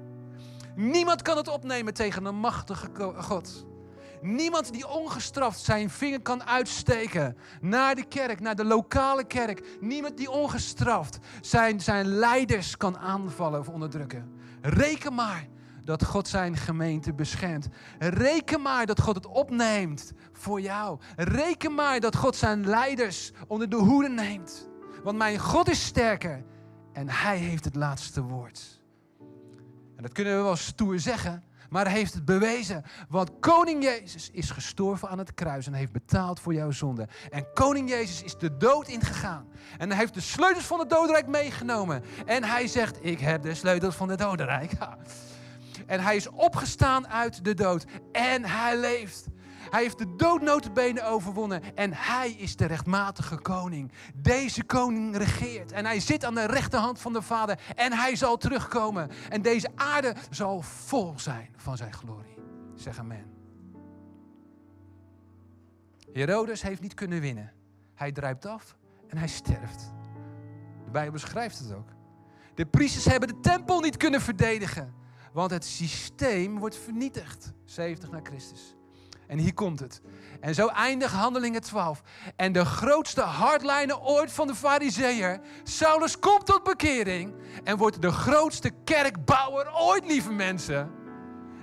Niemand 0.75 1.21
kan 1.21 1.37
het 1.37 1.47
opnemen 1.47 1.93
tegen 1.93 2.25
een 2.25 2.35
machtige 2.35 2.89
God. 3.17 3.65
Niemand 4.21 4.73
die 4.73 4.87
ongestraft 4.87 5.59
zijn 5.59 5.89
vinger 5.89 6.21
kan 6.21 6.43
uitsteken 6.43 7.37
naar 7.61 7.95
de 7.95 8.03
kerk, 8.03 8.39
naar 8.39 8.55
de 8.55 8.65
lokale 8.65 9.23
kerk. 9.23 9.77
Niemand 9.79 10.17
die 10.17 10.29
ongestraft 10.29 11.17
zijn, 11.41 11.81
zijn 11.81 12.05
leiders 12.05 12.77
kan 12.77 12.97
aanvallen 12.97 13.59
of 13.59 13.69
onderdrukken. 13.69 14.39
Reken 14.61 15.13
maar 15.13 15.47
dat 15.83 16.03
God 16.03 16.27
zijn 16.27 16.57
gemeente 16.57 17.13
beschermt. 17.13 17.67
Reken 17.99 18.61
maar 18.61 18.85
dat 18.85 19.01
God 19.01 19.15
het 19.15 19.25
opneemt 19.25 20.11
voor 20.31 20.61
jou. 20.61 20.99
Reken 21.15 21.73
maar 21.73 21.99
dat 21.99 22.15
God 22.15 22.35
zijn 22.35 22.67
leiders 22.67 23.31
onder 23.47 23.69
de 23.69 23.75
hoede 23.75 24.09
neemt. 24.09 24.69
Want 25.03 25.17
mijn 25.17 25.39
God 25.39 25.69
is 25.69 25.85
sterker 25.85 26.43
en 26.93 27.09
hij 27.09 27.37
heeft 27.37 27.65
het 27.65 27.75
laatste 27.75 28.21
woord. 28.21 28.81
En 29.95 30.03
dat 30.03 30.11
kunnen 30.11 30.37
we 30.37 30.43
wel 30.43 30.55
stoer 30.55 30.99
zeggen, 30.99 31.43
maar 31.69 31.85
hij 31.85 31.93
heeft 31.93 32.13
het 32.13 32.25
bewezen. 32.25 32.83
Want 33.09 33.31
koning 33.39 33.83
Jezus 33.83 34.29
is 34.31 34.49
gestorven 34.49 35.09
aan 35.09 35.17
het 35.17 35.33
kruis 35.33 35.67
en 35.67 35.73
heeft 35.73 35.91
betaald 35.91 36.39
voor 36.39 36.53
jouw 36.53 36.71
zonde. 36.71 37.07
En 37.29 37.53
koning 37.53 37.89
Jezus 37.89 38.23
is 38.23 38.37
de 38.37 38.57
dood 38.57 38.87
ingegaan. 38.87 39.47
En 39.77 39.89
hij 39.89 39.97
heeft 39.97 40.13
de 40.13 40.21
sleutels 40.21 40.65
van 40.65 40.79
het 40.79 40.89
dodenrijk 40.89 41.27
meegenomen. 41.27 42.03
En 42.25 42.43
hij 42.43 42.67
zegt, 42.67 43.05
ik 43.05 43.19
heb 43.19 43.43
de 43.43 43.55
sleutels 43.55 43.95
van 43.95 44.09
het 44.09 44.19
dodenrijk. 44.19 44.71
En 45.85 45.99
hij 45.99 46.15
is 46.15 46.29
opgestaan 46.29 47.07
uit 47.07 47.45
de 47.45 47.53
dood. 47.53 47.85
En 48.11 48.45
hij 48.45 48.77
leeft. 48.77 49.27
Hij 49.69 49.81
heeft 49.81 49.97
de 49.97 50.15
doodnotenbenen 50.15 51.05
overwonnen. 51.05 51.75
En 51.75 51.93
hij 51.93 52.31
is 52.31 52.55
de 52.55 52.65
rechtmatige 52.65 53.35
koning. 53.35 53.91
Deze 54.15 54.63
koning 54.63 55.17
regeert. 55.17 55.71
En 55.71 55.85
hij 55.85 55.99
zit 55.99 56.25
aan 56.25 56.35
de 56.35 56.45
rechterhand 56.45 56.99
van 56.99 57.13
de 57.13 57.21
Vader. 57.21 57.59
En 57.75 57.93
hij 57.93 58.15
zal 58.15 58.37
terugkomen. 58.37 59.09
En 59.29 59.41
deze 59.41 59.69
aarde 59.75 60.15
zal 60.29 60.61
vol 60.61 61.13
zijn 61.15 61.53
van 61.55 61.77
zijn 61.77 61.93
glorie. 61.93 62.37
Zeg 62.75 62.99
amen. 62.99 63.31
Herodes 66.13 66.61
heeft 66.61 66.81
niet 66.81 66.93
kunnen 66.93 67.19
winnen. 67.19 67.51
Hij 67.95 68.11
druipt 68.11 68.45
af 68.45 68.75
en 69.07 69.17
hij 69.17 69.27
sterft. 69.27 69.93
De 70.85 70.91
Bijbel 70.91 71.11
beschrijft 71.11 71.59
het 71.59 71.73
ook. 71.73 71.89
De 72.55 72.65
priesters 72.65 73.05
hebben 73.05 73.29
de 73.29 73.39
tempel 73.39 73.79
niet 73.79 73.97
kunnen 73.97 74.21
verdedigen. 74.21 74.93
Want 75.33 75.51
het 75.51 75.65
systeem 75.65 76.59
wordt 76.59 76.77
vernietigd. 76.77 77.53
70 77.65 78.11
na 78.11 78.19
Christus. 78.23 78.75
En 79.27 79.37
hier 79.37 79.53
komt 79.53 79.79
het. 79.79 80.01
En 80.39 80.55
zo 80.55 80.67
eindigt 80.67 81.13
Handelingen 81.13 81.61
12. 81.61 82.01
En 82.35 82.51
de 82.51 82.65
grootste 82.65 83.21
hardliner 83.21 83.99
ooit 84.01 84.31
van 84.31 84.47
de 84.47 84.55
fariseeër, 84.55 85.39
Saulus, 85.63 86.19
komt 86.19 86.45
tot 86.45 86.63
bekering. 86.63 87.33
En 87.63 87.77
wordt 87.77 88.01
de 88.01 88.11
grootste 88.11 88.71
kerkbouwer 88.83 89.73
ooit, 89.75 90.05
lieve 90.05 90.31
mensen. 90.31 90.91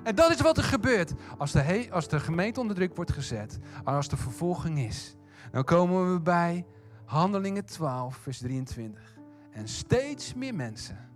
En 0.02 0.14
dat 0.14 0.30
is 0.30 0.40
wat 0.40 0.56
er 0.56 0.62
gebeurt. 0.62 1.12
Als 1.38 1.52
de, 1.52 1.88
als 1.90 2.08
de 2.08 2.20
gemeente 2.20 2.60
onder 2.60 2.76
druk 2.76 2.96
wordt 2.96 3.12
gezet. 3.12 3.58
Als 3.84 4.08
er 4.08 4.18
vervolging 4.18 4.78
is. 4.78 5.16
Dan 5.50 5.64
komen 5.64 6.12
we 6.12 6.20
bij 6.20 6.66
Handelingen 7.04 7.64
12, 7.64 8.16
vers 8.16 8.38
23. 8.38 9.18
En 9.50 9.68
steeds 9.68 10.34
meer 10.34 10.54
mensen 10.54 11.09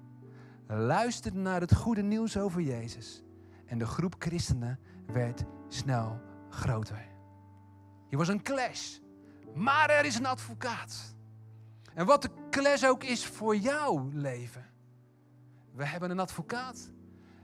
luisterden 0.66 1.42
naar 1.42 1.60
het 1.60 1.74
goede 1.74 2.02
nieuws 2.02 2.36
over 2.36 2.60
Jezus. 2.60 3.22
En 3.66 3.78
de 3.78 3.86
groep 3.86 4.14
christenen 4.18 4.78
werd 5.06 5.44
snel 5.68 6.20
groter. 6.50 7.06
Hier 8.08 8.18
was 8.18 8.28
een 8.28 8.42
clash. 8.42 8.98
Maar 9.54 9.90
er 9.90 10.04
is 10.04 10.18
een 10.18 10.26
advocaat. 10.26 11.14
En 11.94 12.06
wat 12.06 12.22
de 12.22 12.30
clash 12.50 12.84
ook 12.84 13.04
is 13.04 13.26
voor 13.26 13.56
jouw 13.56 14.10
leven. 14.12 14.66
We 15.72 15.86
hebben 15.86 16.10
een 16.10 16.20
advocaat. 16.20 16.90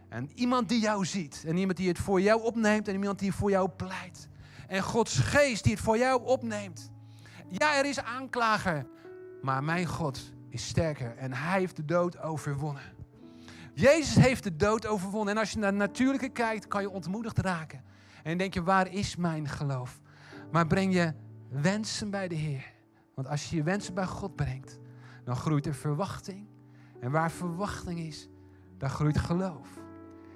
En 0.09 0.31
iemand 0.35 0.69
die 0.69 0.81
jou 0.81 1.05
ziet. 1.05 1.45
En 1.47 1.57
iemand 1.57 1.77
die 1.77 1.89
het 1.89 1.99
voor 1.99 2.21
jou 2.21 2.43
opneemt. 2.43 2.89
En 2.89 2.95
iemand 2.95 3.19
die 3.19 3.33
voor 3.33 3.51
jou 3.51 3.69
pleit. 3.69 4.29
En 4.69 4.83
Gods 4.83 5.19
geest 5.19 5.65
die 5.65 5.73
het 5.73 5.83
voor 5.83 5.99
jou 5.99 6.25
opneemt. 6.25 6.91
Ja, 7.49 7.77
er 7.77 7.85
is 7.85 8.01
aanklager. 8.01 8.87
Maar 9.43 9.65
mijn 9.65 9.87
God 9.87 10.33
is 10.49 10.67
sterker. 10.67 11.17
En 11.17 11.33
hij 11.33 11.59
heeft 11.59 11.77
de 11.77 11.85
dood 11.85 12.19
overwonnen. 12.19 13.00
Jezus 13.81 14.15
heeft 14.15 14.43
de 14.43 14.57
dood 14.57 14.87
overwonnen. 14.87 15.35
En 15.35 15.41
als 15.41 15.51
je 15.51 15.59
naar 15.59 15.69
het 15.69 15.79
natuurlijke 15.79 16.29
kijkt, 16.29 16.69
kan 16.69 16.83
je 16.83 16.91
ontmoedigd 16.91 17.39
raken. 17.39 17.85
En 18.23 18.39
denk 18.39 18.55
je, 18.55 18.63
waar 18.63 18.93
is 18.93 19.17
mijn 19.17 19.49
geloof? 19.49 20.01
Maar 20.53 20.67
breng 20.67 20.95
je 20.95 21.15
wensen 21.49 22.11
bij 22.11 22.29
de 22.29 22.35
Heer. 22.35 22.73
Want 23.15 23.29
als 23.29 23.51
je 23.51 23.57
je 23.57 23.63
wensen 23.63 23.95
bij 23.95 24.07
God 24.07 24.37
brengt, 24.37 24.79
dan 25.25 25.37
groeit 25.37 25.67
er 25.67 25.75
verwachting. 25.75 26.47
En 27.01 27.11
waar 27.11 27.31
verwachting 27.31 27.99
is, 27.99 28.29
daar 28.79 28.91
groeit 28.91 29.19
geloof. 29.19 29.69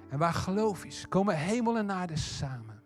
En 0.09 0.17
waar 0.17 0.33
geloof 0.33 0.85
is, 0.85 1.05
komen 1.09 1.37
hemel 1.37 1.77
en 1.77 1.91
aarde 1.91 2.17
samen. 2.17 2.83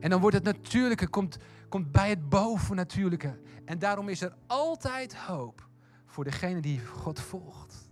En 0.00 0.10
dan 0.10 0.20
wordt 0.20 0.36
het 0.36 0.44
natuurlijke, 0.44 1.08
komt, 1.08 1.36
komt 1.68 1.92
bij 1.92 2.08
het 2.08 2.28
bovennatuurlijke. 2.28 3.40
En 3.64 3.78
daarom 3.78 4.08
is 4.08 4.20
er 4.20 4.34
altijd 4.46 5.16
hoop 5.16 5.68
voor 6.06 6.24
degene 6.24 6.60
die 6.60 6.86
God 6.86 7.20
volgt. 7.20 7.83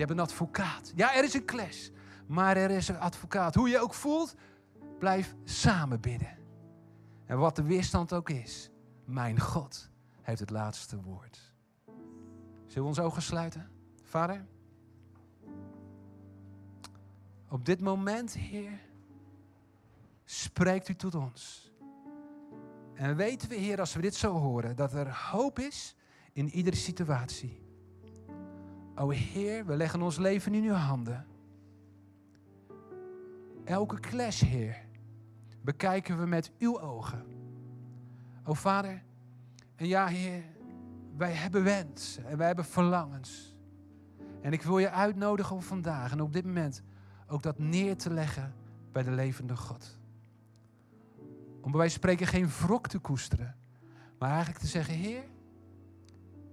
Je 0.00 0.06
hebt 0.06 0.18
een 0.18 0.24
advocaat. 0.24 0.92
Ja, 0.94 1.14
er 1.14 1.24
is 1.24 1.34
een 1.34 1.44
clash. 1.44 1.88
Maar 2.26 2.56
er 2.56 2.70
is 2.70 2.88
een 2.88 2.98
advocaat. 2.98 3.54
Hoe 3.54 3.68
je 3.68 3.80
ook 3.80 3.94
voelt, 3.94 4.34
blijf 4.98 5.34
samen 5.44 6.00
bidden. 6.00 6.38
En 7.26 7.38
wat 7.38 7.56
de 7.56 7.62
weerstand 7.62 8.12
ook 8.12 8.30
is, 8.30 8.70
mijn 9.04 9.40
God 9.40 9.90
heeft 10.22 10.40
het 10.40 10.50
laatste 10.50 11.00
woord. 11.00 11.52
Zullen 12.66 12.82
we 12.82 12.88
onze 12.88 13.02
ogen 13.02 13.22
sluiten? 13.22 13.70
Vader, 14.02 14.46
op 17.48 17.64
dit 17.64 17.80
moment, 17.80 18.34
Heer, 18.34 18.80
spreekt 20.24 20.88
u 20.88 20.94
tot 20.94 21.14
ons. 21.14 21.72
En 22.94 23.16
weten 23.16 23.48
we, 23.48 23.54
Heer, 23.54 23.80
als 23.80 23.94
we 23.94 24.00
dit 24.00 24.14
zo 24.14 24.32
horen, 24.32 24.76
dat 24.76 24.92
er 24.92 25.16
hoop 25.30 25.58
is 25.58 25.94
in 26.32 26.48
iedere 26.48 26.76
situatie. 26.76 27.68
O 28.94 29.10
Heer, 29.10 29.66
we 29.66 29.76
leggen 29.76 30.02
ons 30.02 30.18
leven 30.18 30.54
in 30.54 30.64
uw 30.64 30.74
handen. 30.74 31.26
Elke 33.64 34.00
clash, 34.00 34.40
Heer, 34.42 34.76
bekijken 35.62 36.18
we 36.18 36.26
met 36.26 36.52
uw 36.58 36.80
ogen. 36.80 37.24
O 38.44 38.54
Vader, 38.54 39.02
en 39.76 39.86
ja 39.86 40.06
Heer, 40.06 40.44
wij 41.16 41.32
hebben 41.32 41.64
wensen 41.64 42.24
en 42.26 42.36
wij 42.36 42.46
hebben 42.46 42.64
verlangens. 42.64 43.56
En 44.40 44.52
ik 44.52 44.62
wil 44.62 44.78
je 44.78 44.90
uitnodigen 44.90 45.56
om 45.56 45.62
vandaag 45.62 46.12
en 46.12 46.20
op 46.20 46.32
dit 46.32 46.44
moment 46.44 46.82
ook 47.26 47.42
dat 47.42 47.58
neer 47.58 47.96
te 47.96 48.10
leggen 48.10 48.54
bij 48.92 49.02
de 49.02 49.10
levende 49.10 49.56
God. 49.56 49.98
Om 51.60 51.70
bij 51.70 51.80
wijze 51.80 51.94
spreken 51.94 52.26
geen 52.26 52.48
wrok 52.48 52.88
te 52.88 52.98
koesteren, 52.98 53.56
maar 54.18 54.30
eigenlijk 54.30 54.58
te 54.60 54.66
zeggen, 54.66 54.94
Heer, 54.94 55.24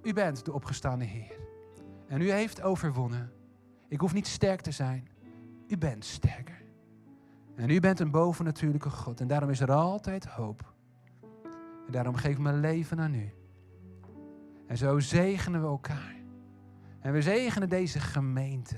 u 0.01 0.13
bent 0.13 0.45
de 0.45 0.53
opgestaande 0.53 1.05
Heer. 1.05 1.36
En 2.07 2.21
u 2.21 2.31
heeft 2.31 2.61
overwonnen. 2.61 3.31
Ik 3.87 3.99
hoef 3.99 4.13
niet 4.13 4.27
sterk 4.27 4.61
te 4.61 4.71
zijn. 4.71 5.07
U 5.67 5.77
bent 5.77 6.05
sterker. 6.05 6.61
En 7.55 7.69
u 7.69 7.79
bent 7.79 7.99
een 7.99 8.11
bovennatuurlijke 8.11 8.89
God. 8.89 9.21
En 9.21 9.27
daarom 9.27 9.49
is 9.49 9.59
er 9.59 9.71
altijd 9.71 10.25
hoop. 10.25 10.73
En 11.85 11.91
daarom 11.91 12.15
geef 12.15 12.31
ik 12.31 12.39
mijn 12.39 12.59
leven 12.59 12.99
aan 12.99 13.13
u. 13.13 13.33
En 14.67 14.77
zo 14.77 14.99
zegenen 14.99 15.61
we 15.61 15.67
elkaar. 15.67 16.15
En 16.99 17.13
we 17.13 17.21
zegenen 17.21 17.69
deze 17.69 17.99
gemeente. 17.99 18.77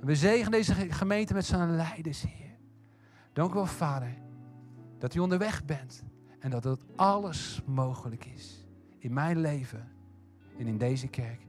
En 0.00 0.06
we 0.06 0.14
zegenen 0.14 0.50
deze 0.50 0.74
gemeente 0.74 1.34
met 1.34 1.44
zijn 1.44 1.76
leiders, 1.76 2.22
Heer. 2.22 2.56
Dank 3.32 3.50
u 3.50 3.54
wel, 3.54 3.66
Vader, 3.66 4.14
dat 4.98 5.14
u 5.14 5.18
onderweg 5.18 5.64
bent. 5.64 6.04
En 6.38 6.50
dat 6.50 6.64
het 6.64 6.84
alles 6.96 7.62
mogelijk 7.66 8.24
is. 8.24 8.66
In 8.98 9.12
mijn 9.12 9.40
leven 9.40 9.88
en 10.58 10.66
in 10.66 10.78
deze 10.78 11.08
kerk. 11.08 11.48